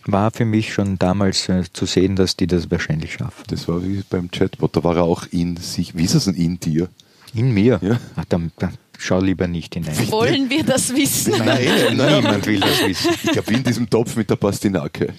war 0.06 0.32
für 0.32 0.44
mich 0.44 0.74
schon 0.74 0.98
damals 0.98 1.48
äh, 1.48 1.62
zu 1.72 1.86
sehen, 1.86 2.16
dass 2.16 2.36
die 2.36 2.48
das 2.48 2.68
wahrscheinlich 2.68 3.12
schaffen. 3.12 3.44
Das 3.46 3.68
war 3.68 3.84
wie 3.84 4.02
beim 4.10 4.32
Chatbot, 4.32 4.74
da 4.74 4.82
war 4.82 4.96
er 4.96 5.04
auch 5.04 5.26
in 5.30 5.56
sich. 5.56 5.96
Wie 5.96 6.02
ist 6.02 6.16
es 6.16 6.24
denn 6.24 6.34
in 6.34 6.58
dir? 6.58 6.88
In 7.32 7.54
mir? 7.54 7.78
Ja. 7.80 8.00
Ach, 8.16 8.24
dann, 8.28 8.50
dann 8.58 8.72
schau 8.98 9.20
lieber 9.20 9.46
nicht 9.46 9.74
hinein. 9.74 10.10
wollen 10.10 10.48
wir 10.50 10.64
das 10.64 10.94
wissen? 10.94 11.34
Nein, 11.38 11.68
nein, 11.96 12.16
Niemand 12.22 12.46
will 12.46 12.60
das 12.60 12.86
wissen. 12.86 13.10
Ich 13.24 13.32
glaube, 13.32 13.52
in 13.52 13.64
diesem 13.64 13.88
Topf 13.88 14.16
mit 14.16 14.28
der 14.30 14.36
Pastinake. 14.36 15.12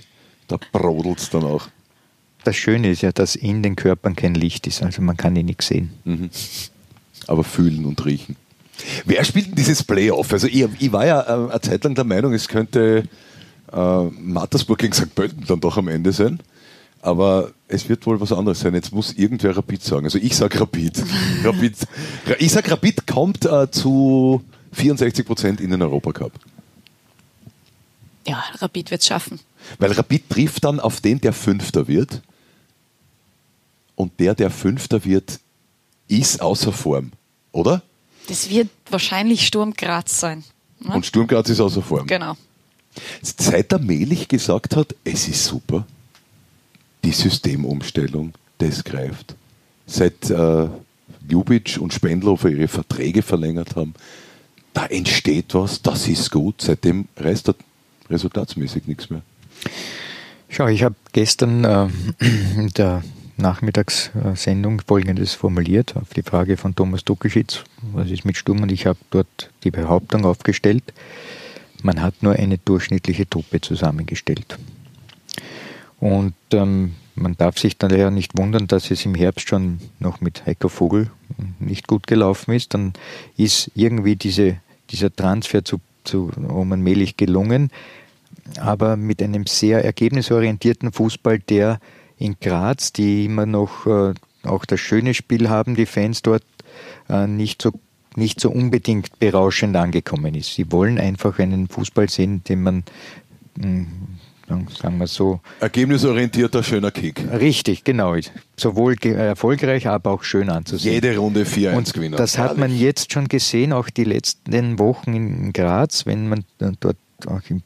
Da 0.47 0.57
brodelt 0.71 1.19
es 1.19 1.29
dann 1.29 1.43
auch. 1.43 1.67
Das 2.43 2.55
Schöne 2.55 2.89
ist 2.91 3.01
ja, 3.01 3.11
dass 3.11 3.35
in 3.35 3.61
den 3.63 3.75
Körpern 3.75 4.15
kein 4.15 4.33
Licht 4.33 4.67
ist, 4.67 4.81
also 4.81 5.01
man 5.01 5.17
kann 5.17 5.35
ihn 5.35 5.47
nicht 5.47 5.61
sehen. 5.61 5.91
aber 7.27 7.43
fühlen 7.43 7.85
und 7.85 8.05
riechen. 8.05 8.35
Wer 9.05 9.23
spielt 9.25 9.47
denn 9.47 9.55
dieses 9.55 9.83
Playoff? 9.83 10.31
Also 10.31 10.47
ich, 10.47 10.65
ich 10.79 10.91
war 10.91 11.05
ja 11.05 11.21
äh, 11.21 11.49
eine 11.51 11.61
Zeit 11.61 11.83
lang 11.83 11.95
der 11.95 12.03
Meinung, 12.05 12.33
es 12.33 12.47
könnte 12.47 13.03
äh, 13.73 14.03
Mattersburg 14.03 14.77
gegen 14.79 14.93
St. 14.93 15.13
Pölten 15.13 15.43
dann 15.47 15.59
doch 15.59 15.77
am 15.77 15.87
Ende 15.89 16.13
sein. 16.13 16.39
Aber 17.07 17.53
es 17.69 17.87
wird 17.87 18.05
wohl 18.05 18.19
was 18.19 18.33
anderes 18.33 18.59
sein. 18.59 18.73
Jetzt 18.73 18.91
muss 18.91 19.13
irgendwer 19.13 19.55
Rapid 19.55 19.81
sagen. 19.81 20.03
Also 20.05 20.17
ich 20.17 20.35
sage 20.35 20.59
Rapid. 20.59 21.01
Rapid 21.45 21.73
ich 22.37 22.51
sage 22.51 22.69
Rapid 22.69 23.07
kommt 23.07 23.45
äh, 23.45 23.71
zu 23.71 24.43
64 24.73 25.25
Prozent 25.25 25.61
in 25.61 25.69
den 25.69 25.81
Europacup. 25.81 26.33
Ja, 28.27 28.43
Rapid 28.55 28.91
wird 28.91 28.99
es 28.99 29.07
schaffen. 29.07 29.39
Weil 29.79 29.93
Rapid 29.93 30.29
trifft 30.29 30.65
dann 30.65 30.81
auf 30.81 30.99
den, 30.99 31.21
der 31.21 31.31
Fünfter 31.31 31.87
wird. 31.87 32.21
Und 33.95 34.19
der, 34.19 34.35
der 34.35 34.49
Fünfter 34.49 35.05
wird, 35.05 35.39
ist 36.09 36.41
außer 36.41 36.73
Form. 36.73 37.13
Oder? 37.53 37.83
Das 38.27 38.49
wird 38.49 38.67
wahrscheinlich 38.89 39.47
Sturm 39.47 39.73
Graz 39.73 40.19
sein. 40.19 40.43
ne? 40.81 40.93
Und 40.93 41.05
Sturm 41.05 41.27
Graz 41.27 41.47
ist 41.47 41.61
außer 41.61 41.81
Form. 41.81 42.05
Genau. 42.05 42.35
Seit 43.21 43.71
der 43.71 43.79
Melich 43.79 44.27
gesagt 44.27 44.75
hat, 44.75 44.93
es 45.05 45.29
ist 45.29 45.45
super, 45.45 45.87
die 47.07 47.13
Systemumstellung, 47.13 48.33
das 48.57 48.83
greift. 48.83 49.35
Seit 49.85 50.29
äh, 50.29 50.67
Ljubic 51.29 51.77
und 51.79 51.93
Spendlofer 51.93 52.49
ihre 52.49 52.67
Verträge 52.67 53.21
verlängert 53.21 53.77
haben, 53.77 53.93
da 54.73 54.85
entsteht 54.87 55.53
was, 55.53 55.81
das 55.81 56.09
ist 56.09 56.29
gut. 56.31 56.61
Seitdem 56.61 57.07
reißt 57.15 57.47
da 57.47 57.53
resultatsmäßig 58.09 58.87
nichts 58.87 59.09
mehr. 59.09 59.21
Schau, 60.49 60.67
ich 60.67 60.83
habe 60.83 60.95
gestern 61.13 61.63
äh, 61.63 61.87
in 62.57 62.71
der 62.75 63.03
Nachmittagssendung 63.37 64.81
Folgendes 64.85 65.33
formuliert 65.33 65.95
auf 65.95 66.13
die 66.13 66.23
Frage 66.23 66.57
von 66.57 66.75
Thomas 66.75 67.05
Dukischitz, 67.05 67.63
was 67.93 68.09
ist 68.09 68.25
mit 68.25 68.35
Sturm? 68.35 68.63
Und 68.63 68.71
ich 68.71 68.85
habe 68.85 68.99
dort 69.11 69.51
die 69.63 69.71
Behauptung 69.71 70.25
aufgestellt, 70.25 70.83
man 71.83 72.01
hat 72.01 72.21
nur 72.21 72.33
eine 72.33 72.57
durchschnittliche 72.57 73.29
Truppe 73.29 73.61
zusammengestellt. 73.61 74.57
Und 75.99 76.35
ähm, 76.53 76.95
man 77.15 77.35
darf 77.35 77.57
sich 77.57 77.77
daher 77.77 78.11
nicht 78.11 78.37
wundern, 78.37 78.67
dass 78.67 78.91
es 78.91 79.05
im 79.05 79.15
Herbst 79.15 79.49
schon 79.49 79.79
noch 79.99 80.21
mit 80.21 80.45
Heiko 80.45 80.69
Vogel 80.69 81.09
nicht 81.59 81.87
gut 81.87 82.05
gelaufen 82.07 82.53
ist. 82.53 82.73
Dann 82.73 82.93
ist 83.35 83.71
irgendwie 83.75 84.15
diese, 84.15 84.57
dieser 84.91 85.13
Transfer 85.13 85.65
zu, 85.65 85.79
zu 86.03 86.31
Roman 86.37 86.81
Melich 86.81 87.17
gelungen, 87.17 87.71
aber 88.59 88.97
mit 88.97 89.21
einem 89.21 89.47
sehr 89.47 89.83
ergebnisorientierten 89.83 90.91
Fußball, 90.91 91.39
der 91.39 91.79
in 92.19 92.37
Graz, 92.39 92.93
die 92.93 93.25
immer 93.25 93.45
noch 93.45 93.85
äh, 93.87 94.13
auch 94.43 94.65
das 94.65 94.79
schöne 94.79 95.13
Spiel 95.13 95.49
haben, 95.49 95.75
die 95.75 95.85
Fans 95.85 96.21
dort 96.21 96.43
äh, 97.09 97.27
nicht 97.27 97.61
so 97.61 97.71
nicht 98.15 98.39
so 98.39 98.49
unbedingt 98.49 99.19
berauschend 99.19 99.75
angekommen 99.75 100.33
ist. 100.33 100.55
Sie 100.55 100.71
wollen 100.71 100.97
einfach 100.97 101.37
einen 101.37 101.67
Fußball 101.67 102.09
sehen, 102.09 102.43
den 102.45 102.63
man 102.63 102.83
hm, 103.59 104.16
sagen 104.47 104.97
wir 104.97 105.07
so. 105.07 105.41
Ergebnisorientierter, 105.59 106.63
schöner 106.63 106.91
Kick. 106.91 107.21
Richtig, 107.31 107.83
genau. 107.83 108.15
Sowohl 108.55 108.95
erfolgreich, 109.03 109.87
aber 109.87 110.11
auch 110.11 110.23
schön 110.23 110.49
anzusehen. 110.49 110.93
Jede 110.93 111.17
Runde 111.17 111.43
4-1 111.43 111.93
gewinnen. 111.93 112.15
Das 112.17 112.37
hat 112.37 112.57
man 112.57 112.75
jetzt 112.75 113.11
schon 113.11 113.27
gesehen, 113.27 113.73
auch 113.73 113.89
die 113.89 114.05
letzten 114.05 114.79
Wochen 114.79 115.13
in 115.13 115.53
Graz, 115.53 116.05
wenn 116.05 116.29
man 116.29 116.45
dort 116.79 116.97
auch 117.25 117.41
im 117.49 117.61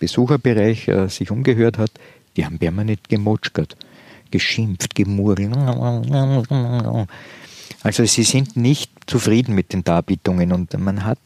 Besucherbereich 0.00 0.88
äh, 0.88 1.08
sich 1.08 1.30
umgehört 1.30 1.78
hat. 1.78 1.90
Die 2.36 2.44
haben 2.44 2.58
permanent 2.58 3.08
gemotschert, 3.08 3.76
geschimpft, 4.30 4.94
gemurrt. 4.94 5.40
Also 7.82 8.04
sie 8.04 8.22
sind 8.22 8.56
nicht 8.56 8.90
zufrieden 9.06 9.54
mit 9.54 9.72
den 9.72 9.84
Darbietungen 9.84 10.52
und 10.52 10.76
man 10.78 11.04
hat 11.04 11.18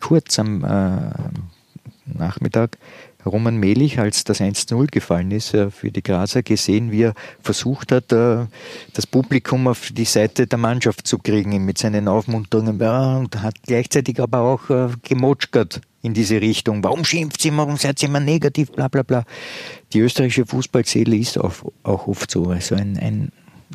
kurz 0.00 0.38
am 0.38 0.64
äh, 0.64 2.16
Nachmittag 2.16 2.78
Roman 3.26 3.56
Melich, 3.56 3.98
als 3.98 4.24
das 4.24 4.40
1-0 4.40 4.86
gefallen 4.90 5.30
ist 5.30 5.52
äh, 5.54 5.70
für 5.70 5.90
die 5.90 6.02
Grazer, 6.02 6.42
gesehen, 6.42 6.92
wie 6.92 7.02
er 7.02 7.14
versucht 7.40 7.90
hat, 7.90 8.12
äh, 8.12 8.46
das 8.92 9.06
Publikum 9.06 9.66
auf 9.66 9.90
die 9.92 10.04
Seite 10.04 10.46
der 10.46 10.58
Mannschaft 10.58 11.06
zu 11.06 11.18
kriegen 11.18 11.64
mit 11.64 11.78
seinen 11.78 12.06
Aufmunterungen 12.06 12.80
und 12.80 13.42
hat 13.42 13.56
gleichzeitig 13.66 14.20
aber 14.20 14.40
auch 14.40 14.70
äh, 14.70 14.88
gemotschert 15.02 15.80
in 16.02 16.14
diese 16.14 16.40
Richtung. 16.40 16.82
Warum 16.84 17.04
schimpft 17.04 17.40
sie 17.42 17.48
immer, 17.48 17.64
warum 17.64 17.76
seid 17.76 18.02
ihr 18.02 18.08
immer 18.08 18.20
negativ, 18.20 18.70
bla 18.70 18.88
bla 18.88 19.02
bla. 19.02 19.24
Die 19.92 20.00
österreichische 20.00 20.46
Fußballseele 20.46 21.16
ist 21.16 21.38
auch, 21.38 21.54
auch 21.82 22.06
oft 22.06 22.30
so. 22.30 22.46
Also 22.50 22.76
ein, 22.76 22.96
ein 22.98 23.32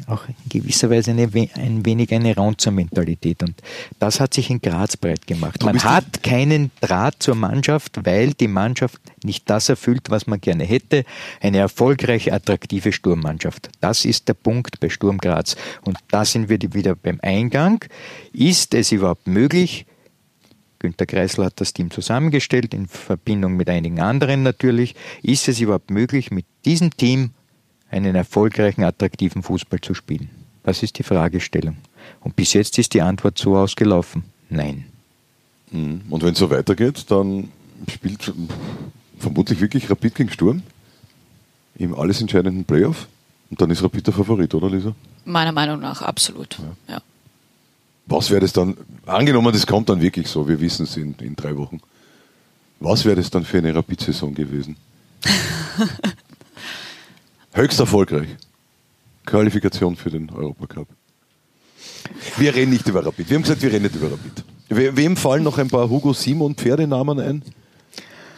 auch 0.08 0.27
in 0.27 0.36
gewisser 0.49 0.89
Weise 0.89 1.12
eine, 1.12 1.29
ein 1.56 1.86
wenig 1.86 2.13
eine 2.13 2.36
Raunzer-Mentalität. 2.36 3.43
Und 3.43 3.56
das 3.99 4.19
hat 4.19 4.34
sich 4.34 4.49
in 4.49 4.62
Graz 4.62 4.97
breit 4.97 5.27
gemacht. 5.27 5.63
Man 5.63 5.84
hat 5.84 6.23
keinen 6.23 6.71
Draht 6.82 7.15
zur 7.19 7.36
Mannschaft, 7.36 8.06
weil 8.06 8.34
die 8.34 8.47
Mannschaft 8.47 8.99
nicht 9.23 9.49
das 9.49 9.69
erfüllt, 9.69 10.10
was 10.10 10.27
man 10.27 10.41
gerne 10.41 10.63
hätte. 10.63 11.06
Eine 11.41 11.60
erfolgreiche, 11.60 12.34
attraktive 12.34 12.91
Sturmmannschaft. 12.91 13.69
Das 13.82 14.06
ist 14.06 14.27
der 14.27 14.34
Punkt 14.34 14.79
bei 14.79 14.89
Sturm 14.89 15.19
Graz. 15.19 15.56
Und 15.84 15.97
da 16.10 16.25
sind 16.25 16.49
wir 16.49 16.58
wieder 16.73 16.95
beim 16.95 17.19
Eingang. 17.21 17.86
Ist 18.34 18.73
es 18.73 18.91
überhaupt 18.91 19.27
möglich, 19.27 19.86
Günter 20.79 21.06
Kreisler 21.06 21.45
hat 21.45 21.62
das 21.62 21.71
Team 21.71 21.91
zusammengestellt, 21.91 22.73
in 22.73 22.88
Verbindung 22.88 23.56
mit 23.56 23.69
einigen 23.69 24.01
anderen 24.01 24.43
natürlich. 24.43 24.95
Ist 25.21 25.47
es 25.47 25.62
überhaupt 25.62 25.89
möglich, 25.89 26.29
mit 26.29 26.45
diesem 26.65 26.91
Team 26.97 27.32
einen 27.93 28.15
erfolgreichen, 28.15 28.84
attraktiven 28.84 29.43
Fußball 29.43 29.79
zu 29.79 29.93
spielen? 29.93 30.29
Das 30.63 30.84
ist 30.84 30.97
die 30.97 31.03
Fragestellung. 31.03 31.77
Und 32.21 32.36
bis 32.36 32.53
jetzt 32.53 32.77
ist 32.77 32.93
die 32.93 33.01
Antwort 33.01 33.38
so 33.38 33.56
ausgelaufen. 33.56 34.23
Nein. 34.49 34.86
Mhm. 35.71 36.01
Und 36.10 36.23
wenn 36.23 36.34
es 36.34 36.39
so 36.39 36.49
weitergeht, 36.49 37.06
dann 37.10 37.49
spielt 37.89 38.34
vermutlich 39.19 39.62
wirklich 39.62 39.89
Rapid 39.89 40.15
gegen 40.15 40.29
Sturm 40.29 40.63
im 41.75 41.95
alles 41.95 42.21
entscheidenden 42.21 42.65
Playoff. 42.65 43.08
Und 43.49 43.62
dann 43.62 43.69
ist 43.69 43.84
Rapid 43.84 44.08
der 44.08 44.13
Favorit, 44.13 44.53
oder 44.53 44.69
Lisa? 44.69 44.95
Meiner 45.25 45.51
Meinung 45.51 45.79
nach, 45.79 46.01
absolut. 46.01 46.58
Ja. 46.88 46.95
ja. 46.95 47.01
Was 48.06 48.29
wäre 48.29 48.41
das 48.41 48.53
dann, 48.53 48.75
angenommen, 49.06 49.53
das 49.53 49.65
kommt 49.67 49.89
dann 49.89 50.01
wirklich 50.01 50.27
so, 50.27 50.47
wir 50.47 50.60
wissen 50.60 50.84
es 50.84 50.97
in, 50.97 51.15
in 51.19 51.36
drei 51.36 51.56
Wochen. 51.56 51.79
Was 52.79 53.06
wäre 53.06 53.15
das 53.15 53.29
dann 53.29 53.45
für 53.45 53.60
eine 53.60 53.73
Rapid-Saison 53.73 54.34
gewesen? 54.34 54.75
Höchst 57.54 57.80
erfolgreich. 57.80 58.30
Qualifikation 59.26 59.96
für 59.96 60.10
den 60.10 60.30
Europacup. 60.30 60.88
Wir 62.38 62.54
reden 62.54 62.72
nicht 62.72 62.88
über 62.88 63.06
Rapid. 63.06 63.30
Wir 63.30 63.36
haben 63.36 63.44
gesagt, 63.44 63.62
wir 63.62 63.72
reden 63.72 63.84
nicht 63.84 63.96
über 63.96 64.12
Rapid. 64.12 64.44
We 64.70 64.96
wem 64.98 65.16
fallen 65.16 65.44
noch 65.44 65.58
ein 65.58 65.70
paar 65.70 65.89
Hugo 65.89 66.13
Simon 66.13 66.56
Pferdenamen 66.56 67.20
ein? 67.20 67.44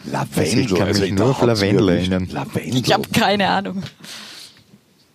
Lavendel. 0.04 0.60
Ich 0.60 0.74
kann 0.74 0.88
mich 0.88 1.00
also 1.00 1.14
nur 1.14 1.30
auf 1.30 1.42
Lavendel 1.42 1.88
erinnern. 1.88 2.28
Lavendel. 2.30 2.80
Ich 2.80 2.92
habe 2.92 3.08
keine 3.08 3.48
Ahnung. 3.48 3.82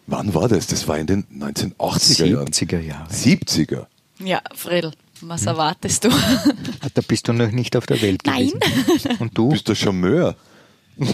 Wann 0.07 0.33
war 0.33 0.49
das? 0.49 0.67
Das 0.67 0.87
war 0.87 0.97
in 0.97 1.07
den 1.07 1.23
1980er 1.25 2.25
Jahren. 2.25 2.47
70er 2.47 2.79
Jahre. 2.79 3.09
70er. 3.09 3.85
Ja, 4.19 4.41
Fredel, 4.53 4.91
was 5.21 5.45
erwartest 5.45 6.03
du? 6.03 6.09
Ah, 6.09 6.87
da 6.93 7.01
bist 7.07 7.27
du 7.27 7.33
noch 7.33 7.51
nicht 7.51 7.75
auf 7.75 7.85
der 7.85 8.01
Welt 8.01 8.21
Nein. 8.25 8.49
gewesen. 8.49 9.17
Und 9.19 9.37
du? 9.37 9.49
Bist 9.49 9.69
du 9.69 9.75
Charmeur? 9.75 10.35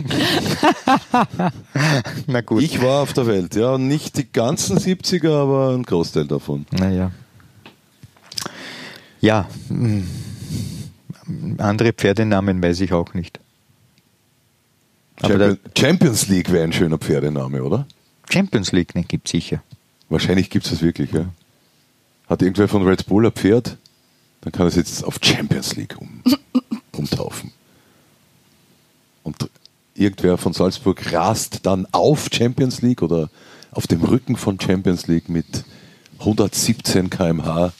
Na 2.27 2.41
gut. 2.41 2.63
Ich 2.63 2.81
war 2.81 3.01
auf 3.03 3.13
der 3.13 3.27
Welt, 3.27 3.55
ja. 3.55 3.77
Nicht 3.77 4.17
die 4.17 4.31
ganzen 4.31 4.77
70er, 4.77 5.31
aber 5.31 5.73
ein 5.75 5.83
Großteil 5.83 6.25
davon. 6.25 6.65
Naja. 6.71 7.11
Ja. 9.21 9.47
Mm. 9.69 10.03
Andere 11.57 11.93
Pferdenamen 11.93 12.61
weiß 12.61 12.81
ich 12.81 12.93
auch 12.93 13.13
nicht. 13.13 13.39
Champion, 15.19 15.57
Champions 15.77 16.27
League 16.27 16.51
wäre 16.51 16.63
ein 16.63 16.73
schöner 16.73 16.97
Pferdename, 16.97 17.63
oder? 17.63 17.87
Champions 18.29 18.71
League, 18.71 18.93
ne, 18.95 19.03
gibt 19.03 19.27
es 19.27 19.31
sicher. 19.31 19.63
Wahrscheinlich 20.09 20.49
gibt 20.49 20.65
es 20.65 20.71
das 20.71 20.81
wirklich, 20.81 21.11
ja. 21.11 21.25
Hat 22.29 22.41
irgendwer 22.41 22.67
von 22.67 22.85
Red 22.85 23.05
Bull 23.07 23.25
ein 23.25 23.31
Pferd? 23.31 23.77
Dann 24.41 24.51
kann 24.51 24.67
er 24.67 24.69
es 24.69 24.75
jetzt 24.75 25.03
auf 25.03 25.17
Champions 25.21 25.75
League 25.75 25.95
um, 25.99 26.21
umtaufen. 26.91 27.51
Und 29.23 29.49
irgendwer 29.97 30.37
von 30.37 30.53
Salzburg 30.53 31.11
rast 31.11 31.65
dann 31.65 31.87
auf 31.91 32.29
Champions 32.31 32.81
League 32.81 33.01
oder 33.01 33.29
auf 33.71 33.87
dem 33.87 34.03
Rücken 34.03 34.35
von 34.35 34.59
Champions 34.59 35.07
League 35.07 35.29
mit 35.29 35.45
117 36.19 37.09
km/h 37.09 37.73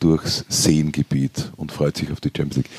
durchs 0.00 0.44
Seengebiet 0.48 1.50
und 1.56 1.72
freut 1.72 1.96
sich 1.96 2.10
auf 2.12 2.20
die 2.20 2.28
Champions 2.28 2.56
League. 2.56 2.70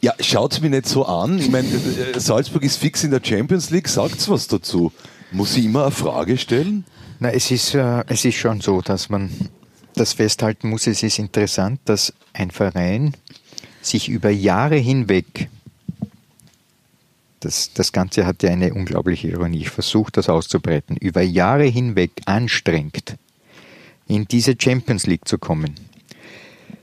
Ja, 0.00 0.14
schaut 0.20 0.60
mir 0.60 0.70
nicht 0.70 0.88
so 0.88 1.04
an. 1.04 1.38
Ich 1.38 1.50
meine, 1.50 1.68
äh, 1.68 2.18
Salzburg 2.18 2.64
ist 2.64 2.76
fix 2.76 3.04
in 3.04 3.10
der 3.10 3.20
Champions 3.22 3.70
League. 3.70 3.88
Sagt's 3.88 4.28
was 4.28 4.48
dazu. 4.48 4.90
Muss 5.30 5.56
ich 5.56 5.66
immer 5.66 5.82
eine 5.82 5.90
Frage 5.92 6.38
stellen? 6.38 6.84
Na, 7.20 7.30
es 7.30 7.50
ist, 7.50 7.74
äh, 7.74 8.02
es 8.08 8.24
ist 8.24 8.34
schon 8.34 8.60
so, 8.60 8.80
dass 8.80 9.10
man 9.10 9.30
das 9.94 10.14
festhalten 10.14 10.70
muss. 10.70 10.86
Es 10.86 11.02
ist 11.02 11.18
interessant, 11.18 11.80
dass 11.84 12.12
ein 12.32 12.50
Verein 12.50 13.14
sich 13.80 14.08
über 14.08 14.30
Jahre 14.30 14.76
hinweg, 14.76 15.48
das, 17.44 17.72
das 17.74 17.92
Ganze 17.92 18.26
hat 18.26 18.42
ja 18.42 18.50
eine 18.50 18.72
unglaubliche 18.74 19.28
Ironie, 19.28 19.60
ich 19.62 19.70
versuche 19.70 20.12
das 20.12 20.28
auszubreiten, 20.28 20.96
über 20.96 21.22
Jahre 21.22 21.64
hinweg 21.64 22.12
anstrengt, 22.26 23.16
in 24.06 24.26
diese 24.26 24.54
Champions 24.58 25.06
League 25.06 25.26
zu 25.26 25.38
kommen. 25.38 25.74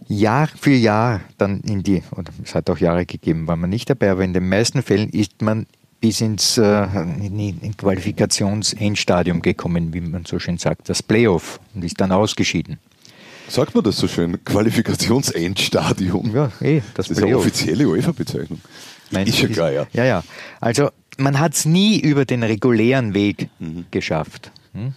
Jahr 0.08 0.48
für 0.48 0.74
Jahr 0.74 1.22
dann 1.38 1.62
in 1.62 1.84
die, 1.84 2.02
oder 2.12 2.32
es 2.43 2.56
hat 2.56 2.69
auch 2.69 2.80
Jahre 2.80 3.06
gegeben, 3.06 3.48
war 3.48 3.56
man 3.56 3.69
nicht 3.69 3.89
dabei, 3.89 4.12
aber 4.12 4.24
in 4.24 4.34
den 4.34 4.50
meisten 4.50 4.82
Fällen 4.82 5.10
ist 5.10 5.41
man 5.41 5.67
bis 6.02 6.22
ins 6.22 6.58
äh, 6.58 6.84
in 6.84 7.76
Qualifikationsendstadium 7.78 9.41
gekommen, 9.41 9.93
wie 9.93 10.02
man 10.02 10.26
so 10.26 10.39
schön 10.39 10.58
sagt, 10.58 10.89
das 10.89 11.04
Playoff 11.04 11.60
und 11.76 11.84
ist 11.84 12.02
dann 12.02 12.12
ausgeschieden. 12.12 12.80
Sagt 13.50 13.76
man 13.76 13.84
das 13.84 13.98
so 13.98 14.08
schön? 14.08 14.43
Qualifikationsendstadium. 14.43 16.34
Ja, 16.34 16.52
eh, 16.62 16.82
das, 16.93 17.08
das 17.08 17.17
ist 17.17 17.24
eine 17.24 17.38
offizielle 17.38 17.88
UEFA-Bezeichnung. 17.88 18.62
Ist 19.12 19.39
schon 19.39 19.52
klar, 19.52 19.72
ja. 19.72 19.88
Ja, 19.93 20.06
ja. 20.06 20.24
Also 20.60 20.89
man 21.17 21.39
hat 21.39 21.54
es 21.54 21.65
nie 21.65 22.00
über 22.00 22.26
den 22.26 22.43
regulären 22.43 23.13
Weg 23.13 23.50
mhm. 23.60 23.86
geschafft. 23.91 24.52
Hm? 24.74 24.93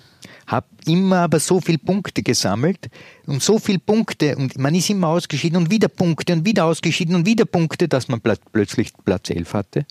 Hab 0.47 0.67
immer 0.87 1.21
aber 1.21 1.41
so 1.41 1.61
viele 1.61 1.79
Punkte 1.79 2.23
gesammelt 2.23 2.91
und 3.27 3.43
so 3.43 3.59
viele 3.59 3.79
Punkte 3.79 4.37
und 4.37 4.59
man 4.59 4.75
ist 4.75 4.91
immer 4.91 5.09
ausgeschieden 5.09 5.57
und 5.57 5.71
wieder 5.71 5.89
Punkte 5.89 6.33
und 6.33 6.45
wieder 6.45 6.65
ausgeschieden 6.65 7.15
und 7.15 7.27
wieder 7.27 7.45
Punkte, 7.45 7.89
dass 7.89 8.09
man 8.09 8.21
plötzlich 8.21 8.93
Platz 9.05 9.31
11 9.31 9.55
hatte. 9.55 9.87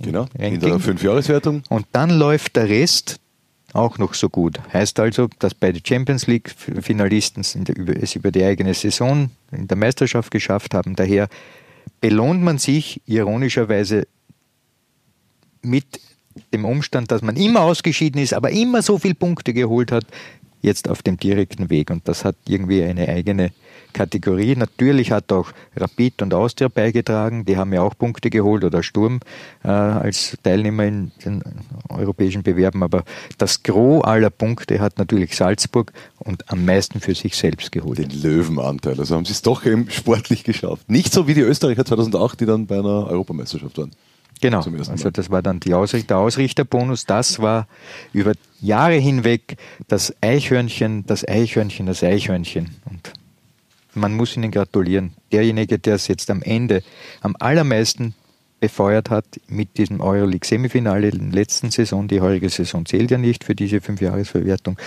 Genau, 0.00 0.26
in 0.38 0.58
der 0.58 0.80
Fünfjahreswertung. 0.80 1.62
Und 1.68 1.86
dann 1.92 2.10
läuft 2.10 2.56
der 2.56 2.68
Rest 2.68 3.20
auch 3.72 3.98
noch 3.98 4.14
so 4.14 4.28
gut. 4.28 4.60
Heißt 4.72 4.98
also, 5.00 5.28
dass 5.38 5.54
beide 5.54 5.80
Champions 5.84 6.26
League-Finalisten 6.26 7.42
es 8.00 8.16
über 8.16 8.30
die 8.30 8.44
eigene 8.44 8.74
Saison 8.74 9.30
in 9.50 9.68
der 9.68 9.76
Meisterschaft 9.76 10.30
geschafft 10.30 10.74
haben. 10.74 10.96
Daher 10.96 11.28
belohnt 12.00 12.42
man 12.42 12.58
sich 12.58 13.00
ironischerweise 13.06 14.06
mit 15.62 16.00
dem 16.52 16.64
Umstand, 16.64 17.10
dass 17.10 17.22
man 17.22 17.36
immer 17.36 17.62
ausgeschieden 17.62 18.20
ist, 18.20 18.34
aber 18.34 18.50
immer 18.50 18.82
so 18.82 18.98
viele 18.98 19.14
Punkte 19.14 19.52
geholt 19.52 19.92
hat, 19.92 20.04
jetzt 20.60 20.88
auf 20.88 21.02
dem 21.02 21.16
direkten 21.16 21.70
Weg. 21.70 21.90
Und 21.90 22.08
das 22.08 22.24
hat 22.24 22.36
irgendwie 22.46 22.82
eine 22.82 23.08
eigene 23.08 23.52
Kategorie. 23.92 24.56
Natürlich 24.56 25.12
hat 25.12 25.32
auch 25.32 25.52
Rapid 25.76 26.22
und 26.22 26.34
Austria 26.34 26.68
beigetragen, 26.68 27.44
die 27.44 27.56
haben 27.56 27.72
ja 27.72 27.82
auch 27.82 27.96
Punkte 27.96 28.30
geholt 28.30 28.64
oder 28.64 28.82
Sturm 28.82 29.20
äh, 29.64 29.68
als 29.68 30.36
Teilnehmer 30.42 30.84
in 30.84 31.12
den 31.24 31.42
europäischen 31.88 32.42
Bewerben, 32.42 32.82
aber 32.82 33.04
das 33.38 33.62
Gros 33.62 34.04
aller 34.04 34.30
Punkte 34.30 34.80
hat 34.80 34.98
natürlich 34.98 35.36
Salzburg 35.36 35.92
und 36.18 36.50
am 36.50 36.64
meisten 36.64 37.00
für 37.00 37.14
sich 37.14 37.36
selbst 37.36 37.72
geholt. 37.72 37.98
Den 37.98 38.22
Löwenanteil, 38.22 38.98
also 38.98 39.16
haben 39.16 39.24
sie 39.24 39.32
es 39.32 39.42
doch 39.42 39.64
eben 39.64 39.90
sportlich 39.90 40.44
geschafft. 40.44 40.90
Nicht 40.90 41.12
so 41.12 41.26
wie 41.26 41.34
die 41.34 41.40
Österreicher 41.40 41.84
2008, 41.84 42.40
die 42.40 42.46
dann 42.46 42.66
bei 42.66 42.78
einer 42.78 43.06
Europameisterschaft 43.08 43.78
waren. 43.78 43.92
Genau, 44.42 44.60
also 44.60 45.10
das 45.10 45.30
war 45.30 45.40
dann 45.40 45.60
Ausrichter, 45.72 46.08
der 46.08 46.18
Ausrichterbonus. 46.18 47.06
Das 47.06 47.38
war 47.38 47.68
über 48.12 48.32
Jahre 48.60 48.94
hinweg 48.96 49.56
das 49.86 50.12
Eichhörnchen, 50.20 51.06
das 51.06 51.26
Eichhörnchen, 51.26 51.86
das 51.86 52.02
Eichhörnchen. 52.02 52.70
Und 52.90 53.12
man 53.94 54.14
muss 54.14 54.36
ihnen 54.36 54.50
gratulieren. 54.50 55.14
Derjenige, 55.32 55.78
der 55.78 55.96
es 55.96 56.08
jetzt 56.08 56.30
am 56.30 56.42
Ende 56.42 56.82
am 57.20 57.36
allermeisten 57.38 58.14
befeuert 58.62 59.10
hat 59.10 59.24
mit 59.48 59.76
diesem 59.76 60.00
Euroleague-Semifinale 60.00 61.08
in 61.08 61.32
der 61.32 61.40
letzten 61.40 61.72
Saison, 61.72 62.06
die 62.06 62.20
heurige 62.20 62.48
Saison 62.48 62.86
zählt 62.86 63.10
ja 63.10 63.18
nicht 63.18 63.42
für 63.42 63.56
diese 63.56 63.80
Fünfjahresverwertung, 63.80 64.78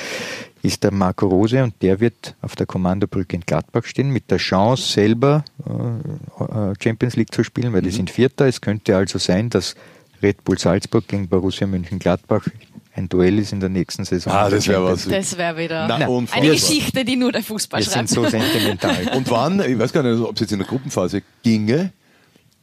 ist 0.62 0.84
der 0.84 0.94
Marco 0.94 1.28
Rose 1.28 1.62
und 1.62 1.74
der 1.82 2.00
wird 2.00 2.36
auf 2.42 2.56
der 2.56 2.66
Kommandobrücke 2.66 3.36
in 3.36 3.42
Gladbach 3.42 3.84
stehen, 3.84 4.12
mit 4.12 4.32
der 4.32 4.38
Chance 4.38 4.94
selber 4.94 5.44
äh, 5.66 6.74
Champions 6.82 7.18
League 7.18 7.34
zu 7.34 7.44
spielen, 7.44 7.74
weil 7.74 7.82
mhm. 7.82 7.86
die 7.86 7.92
sind 7.92 8.10
Vierter. 8.10 8.48
Es 8.48 8.62
könnte 8.62 8.96
also 8.96 9.20
sein, 9.20 9.50
dass 9.50 9.76
Red 10.24 10.46
Bull 10.46 10.58
Salzburg 10.58 11.06
gegen 11.10 11.28
Borussia 11.28 11.68
München-Gladbach 11.68 12.48
ein 12.96 13.10
Duell 13.10 13.40
ist 13.40 13.52
in 13.52 13.60
der 13.60 13.70
nächsten 13.70 14.06
Saison. 14.06 14.32
Ah, 14.32 14.50
das 14.50 14.68
wäre 14.68 14.84
was. 14.86 15.06
Das 15.06 15.38
wäre 15.38 15.58
wieder 15.58 15.86
Na, 15.88 15.96
eine 15.96 16.50
Geschichte, 16.50 17.04
die 17.04 17.18
nur 17.18 17.32
der 17.34 17.44
Fußball 17.44 17.82
Wir 17.82 17.86
schreibt. 17.86 18.08
sind 18.08 18.24
so 18.24 18.30
sentimental. 18.30 19.10
Und 19.16 19.30
wann, 19.30 19.60
ich 19.60 19.78
weiß 19.78 19.92
gar 19.92 20.02
nicht, 20.02 20.20
ob 20.22 20.36
es 20.36 20.42
jetzt 20.42 20.54
in 20.54 20.60
der 20.60 20.68
Gruppenphase 20.68 21.22
ginge, 21.44 21.92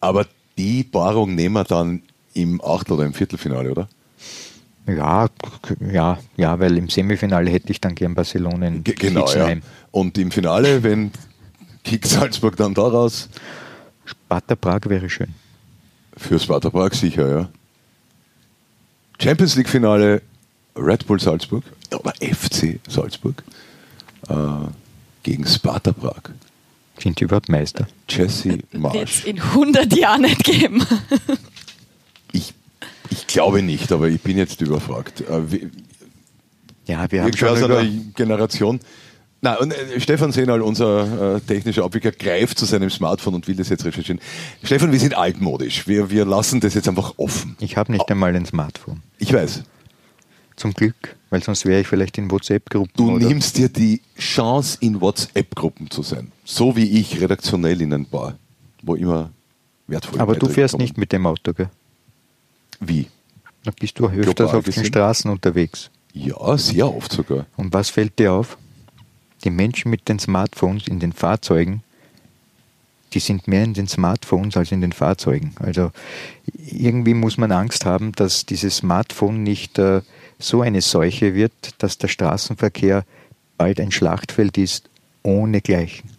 aber 0.01 0.27
die 0.57 0.85
Paarung 0.85 1.35
nehmen 1.35 1.55
wir 1.55 1.65
dann 1.65 2.03
im 2.33 2.63
Achtel- 2.63 2.95
oder 2.95 3.05
im 3.05 3.13
Viertelfinale, 3.13 3.71
oder? 3.71 3.89
Ja, 4.87 5.29
ja, 5.93 6.19
ja, 6.37 6.59
weil 6.59 6.77
im 6.79 6.89
Semifinale 6.89 7.51
hätte 7.51 7.71
ich 7.71 7.81
dann 7.81 7.95
gern 7.95 8.15
Barcelona 8.15 8.67
in 8.67 8.83
G 8.83 8.95
Genau, 8.95 9.31
ja. 9.31 9.55
Und 9.91 10.17
im 10.19 10.31
Finale, 10.31 10.83
wenn 10.83 11.13
Kick 11.85 12.07
Salzburg 12.07 12.57
dann 12.57 12.75
daraus. 12.75 13.29
Sparta 14.05 14.57
Prag 14.57 14.81
wäre 14.87 15.09
schön. 15.09 15.35
Für 16.17 16.39
Sparta 16.39 16.71
Prag 16.71 16.95
sicher, 16.95 17.29
ja. 17.31 17.49
Champions 19.23 19.55
League 19.55 19.69
Finale 19.69 20.21
Red 20.75 21.07
Bull 21.07 21.21
Salzburg, 21.21 21.63
oder 21.95 22.13
FC 22.21 22.81
Salzburg, 22.89 23.45
äh, 24.29 24.35
gegen 25.23 25.47
Sparta 25.47 25.93
Prag. 25.93 26.23
Sind 26.99 27.21
die 27.21 27.25
überhaupt 27.25 27.49
Meister? 27.49 27.87
Jesse 28.09 28.59
Marsch. 28.73 28.95
Wird 28.95 29.09
es 29.09 29.25
in 29.25 29.41
100 29.41 29.97
Jahren 29.97 30.23
nicht 30.23 30.43
geben. 30.43 30.85
ich, 32.33 32.53
ich 33.11 33.27
glaube 33.29 33.63
nicht, 33.63 33.93
aber 33.93 34.09
ich 34.09 34.21
bin 34.21 34.39
jetzt 34.39 34.61
überfragt. 34.61 35.21
Äh, 35.21 35.69
ja, 36.87 37.11
wir 37.11 37.23
haben 37.23 37.37
schon 37.37 37.49
aus 37.49 37.63
einer 37.63 37.85
Generation. 38.17 38.81
Na, 39.45 39.57
und 39.57 39.73
äh, 39.73 40.01
Stefan 40.01 40.31
Senal, 40.31 40.63
unser 40.63 41.37
äh, 41.37 41.41
technischer 41.41 41.85
Abwickler, 41.85 42.13
greift 42.13 42.59
zu 42.59 42.65
seinem 42.65 42.91
Smartphone 42.91 43.35
und 43.35 43.49
will 43.49 43.57
das 43.57 43.69
jetzt 43.71 43.85
recherchieren. 43.85 44.21
Stefan, 44.63 44.93
wir 44.93 45.01
sind 45.01 45.17
altmodisch. 45.17 45.89
Wir, 45.89 46.11
wir 46.11 46.25
lassen 46.25 46.61
das 46.61 46.75
jetzt 46.75 46.89
einfach 46.89 47.15
offen. 47.17 47.57
Ich 47.59 47.77
habe 47.77 47.91
nicht 47.91 48.09
einmal 48.09 48.35
ein 48.37 48.47
Smartphone. 48.47 49.03
Ich 49.19 49.33
weiß. 49.33 49.65
Zum 50.55 50.73
Glück, 50.75 51.17
weil 51.31 51.43
sonst 51.43 51.67
wäre 51.67 51.81
ich 51.81 51.89
vielleicht 51.89 52.19
in 52.19 52.31
WhatsApp-Gruppen. 52.31 52.93
Du 52.95 53.17
oder? 53.17 53.27
nimmst 53.27 53.59
dir 53.59 53.69
die 53.69 54.01
Chance, 54.17 54.79
in 54.81 55.01
WhatsApp-Gruppen 55.01 55.91
zu 55.91 56.03
sein. 56.03 56.31
So 56.45 56.77
wie 56.77 57.01
ich 57.01 57.21
redaktionell 57.21 57.81
in 57.81 57.93
ein 57.93 58.07
paar, 58.07 58.39
wo 58.83 58.95
immer 58.95 59.31
wertvoll 59.89 60.21
Aber 60.21 60.37
du 60.37 60.47
fährst 60.49 60.73
kommen. 60.73 60.83
nicht 60.83 60.99
mit 60.99 61.11
dem 61.11 61.27
Auto, 61.27 61.53
gell? 61.53 61.69
Wie? 62.79 63.09
Da 63.65 63.73
bist 63.77 63.99
du 63.99 64.07
öfters 64.07 64.55
auf 64.55 64.65
den 64.65 64.85
Straßen 64.85 65.29
unterwegs. 65.31 65.91
Ja, 66.13 66.57
sehr 66.57 66.95
oft 66.95 67.11
sogar. 67.11 67.47
Und 67.57 67.73
was 67.73 67.91
fällt 67.91 68.19
dir 68.21 68.33
auf? 68.33 68.57
Die 69.45 69.51
Menschen 69.51 69.91
mit 69.91 70.09
den 70.09 70.19
Smartphones 70.19 70.87
in 70.89 71.01
den 71.01 71.13
Fahrzeugen, 71.13 71.83
die 73.15 73.21
sind 73.21 73.49
mehr 73.49 73.65
in 73.65 73.75
den 73.75 73.89
Smartphones 73.89 74.57
als 74.57 74.73
in 74.73 74.81
den 74.81 74.93
Fahrzeugen. 74.93 75.55
Also 75.59 75.91
irgendwie 76.67 77.15
muss 77.15 77.37
man 77.37 77.53
Angst 77.53 77.85
haben, 77.85 78.13
dass 78.13 78.47
dieses 78.47 78.77
Smartphone 78.77 79.43
nicht 79.43 79.79
äh, 79.79 80.03
so 80.39 80.63
eine 80.63 80.81
Seuche 80.81 81.35
wird, 81.35 81.53
dass 81.79 81.99
der 81.99 82.09
Straßenverkehr 82.09 83.05
bald 83.59 83.81
ein 83.81 83.93
Schlachtfeld 83.93 84.59
ist, 84.59 84.89
ohne 85.23 85.61
Gleichen. 85.61 86.11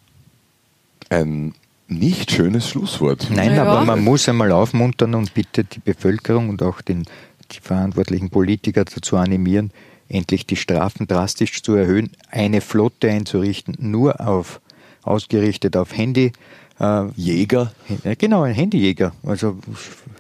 Ein 1.10 1.54
nicht 1.88 2.32
schönes 2.32 2.70
Schlusswort. 2.70 3.28
Nein, 3.30 3.56
ja. 3.56 3.64
aber 3.64 3.86
man 3.86 4.04
muss 4.04 4.30
einmal 4.30 4.52
aufmuntern 4.52 5.16
und 5.16 5.34
bitte 5.34 5.64
die 5.64 5.80
Bevölkerung 5.80 6.50
und 6.50 6.64
auch 6.64 6.82
den, 6.82 7.06
die 7.52 7.60
verantwortlichen 7.60 8.30
Politiker 8.30 8.86
dazu 8.86 9.18
animieren, 9.18 9.72
endlich 10.14 10.46
die 10.46 10.56
Strafen 10.56 11.08
drastisch 11.08 11.62
zu 11.64 11.74
erhöhen, 11.76 12.12
eine 12.30 12.62
Flotte 12.62 13.10
einzurichten, 13.10 13.76
nur 13.80 14.22
auf 14.22 14.62
ausgerichtet 15.04 15.76
auf 15.76 15.96
Handy. 15.96 16.32
Äh, 16.80 17.08
Jäger? 17.16 17.74
Genau, 18.18 18.44
ein 18.44 18.54
Handyjäger. 18.54 19.14
Also 19.24 19.58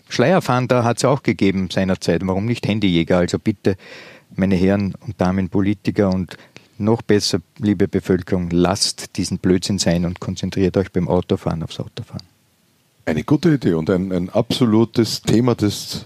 Schleierfahnder 0.10 0.84
hat 0.84 0.97
es 0.97 1.06
auch 1.06 1.23
gegeben 1.23 1.69
seinerzeit. 1.71 2.21
Warum 2.25 2.45
nicht 2.45 2.67
Handyjäger? 2.67 3.17
Also 3.17 3.39
bitte, 3.39 3.77
meine 4.36 4.56
Herren 4.56 4.93
und 5.06 5.19
Damen 5.19 5.49
Politiker 5.49 6.10
und 6.10 6.38
noch 6.77 7.01
besser, 7.01 7.39
liebe 7.60 7.88
Bevölkerung, 7.88 8.49
lasst 8.49 9.15
diesen 9.17 9.38
Blödsinn 9.38 9.79
sein 9.79 10.06
und 10.06 10.19
konzentriert 10.19 10.75
euch 10.75 10.91
beim 10.91 11.08
Autofahren 11.08 11.63
aufs 11.63 11.79
Autofahren. 11.79 12.25
Eine 13.06 13.23
gute 13.23 13.53
Idee 13.53 13.73
und 13.73 13.89
ein, 13.89 14.12
ein 14.12 14.29
absolutes 14.29 15.21
Thema, 15.21 15.56
das 15.56 16.06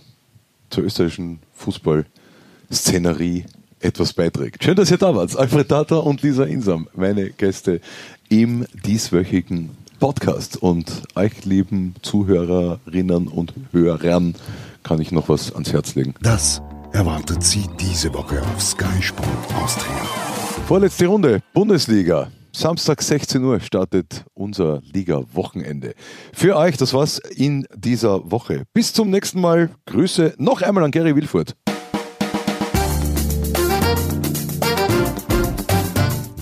zur 0.69 0.83
österreichischen 0.83 1.39
Fußballszenerie 1.53 3.45
etwas 3.79 4.13
beiträgt. 4.13 4.63
Schön, 4.63 4.75
dass 4.75 4.91
ihr 4.91 4.97
da 4.97 5.15
wart. 5.15 5.35
Alfred 5.37 5.69
Tata 5.69 5.97
und 5.97 6.21
Lisa 6.21 6.43
Insam, 6.43 6.87
meine 6.95 7.29
Gäste 7.29 7.81
im 8.29 8.65
dieswöchigen 8.85 9.69
Podcast. 9.99 10.57
Und 10.57 11.03
euch, 11.15 11.45
lieben 11.45 11.95
Zuhörerinnen 12.01 13.27
und 13.27 13.53
Hörern, 13.71 14.35
kann 14.83 15.01
ich 15.01 15.11
noch 15.11 15.29
was 15.29 15.53
ans 15.53 15.73
Herz 15.73 15.95
legen. 15.95 16.13
Das 16.21 16.61
erwartet 16.93 17.43
Sie 17.43 17.65
diese 17.79 18.13
Woche 18.13 18.41
auf 18.41 18.61
Sky 18.61 19.01
Sport 19.01 19.27
Austria. 19.61 20.03
Vorletzte 20.67 21.07
Runde, 21.07 21.41
Bundesliga. 21.53 22.29
Samstag 22.53 23.03
16 23.03 23.43
Uhr 23.43 23.59
startet 23.59 24.25
unser 24.33 24.81
Liga-Wochenende. 24.91 25.93
Für 26.33 26.55
euch, 26.55 26.75
das 26.75 26.91
war's 26.93 27.19
in 27.19 27.67
dieser 27.75 28.31
Woche. 28.31 28.63
Bis 28.73 28.93
zum 28.93 29.11
nächsten 29.11 29.39
Mal. 29.41 29.69
Grüße 29.85 30.33
noch 30.39 30.63
einmal 30.63 30.83
an 30.83 30.91
Gary 30.91 31.15
Wilfurt. 31.15 31.55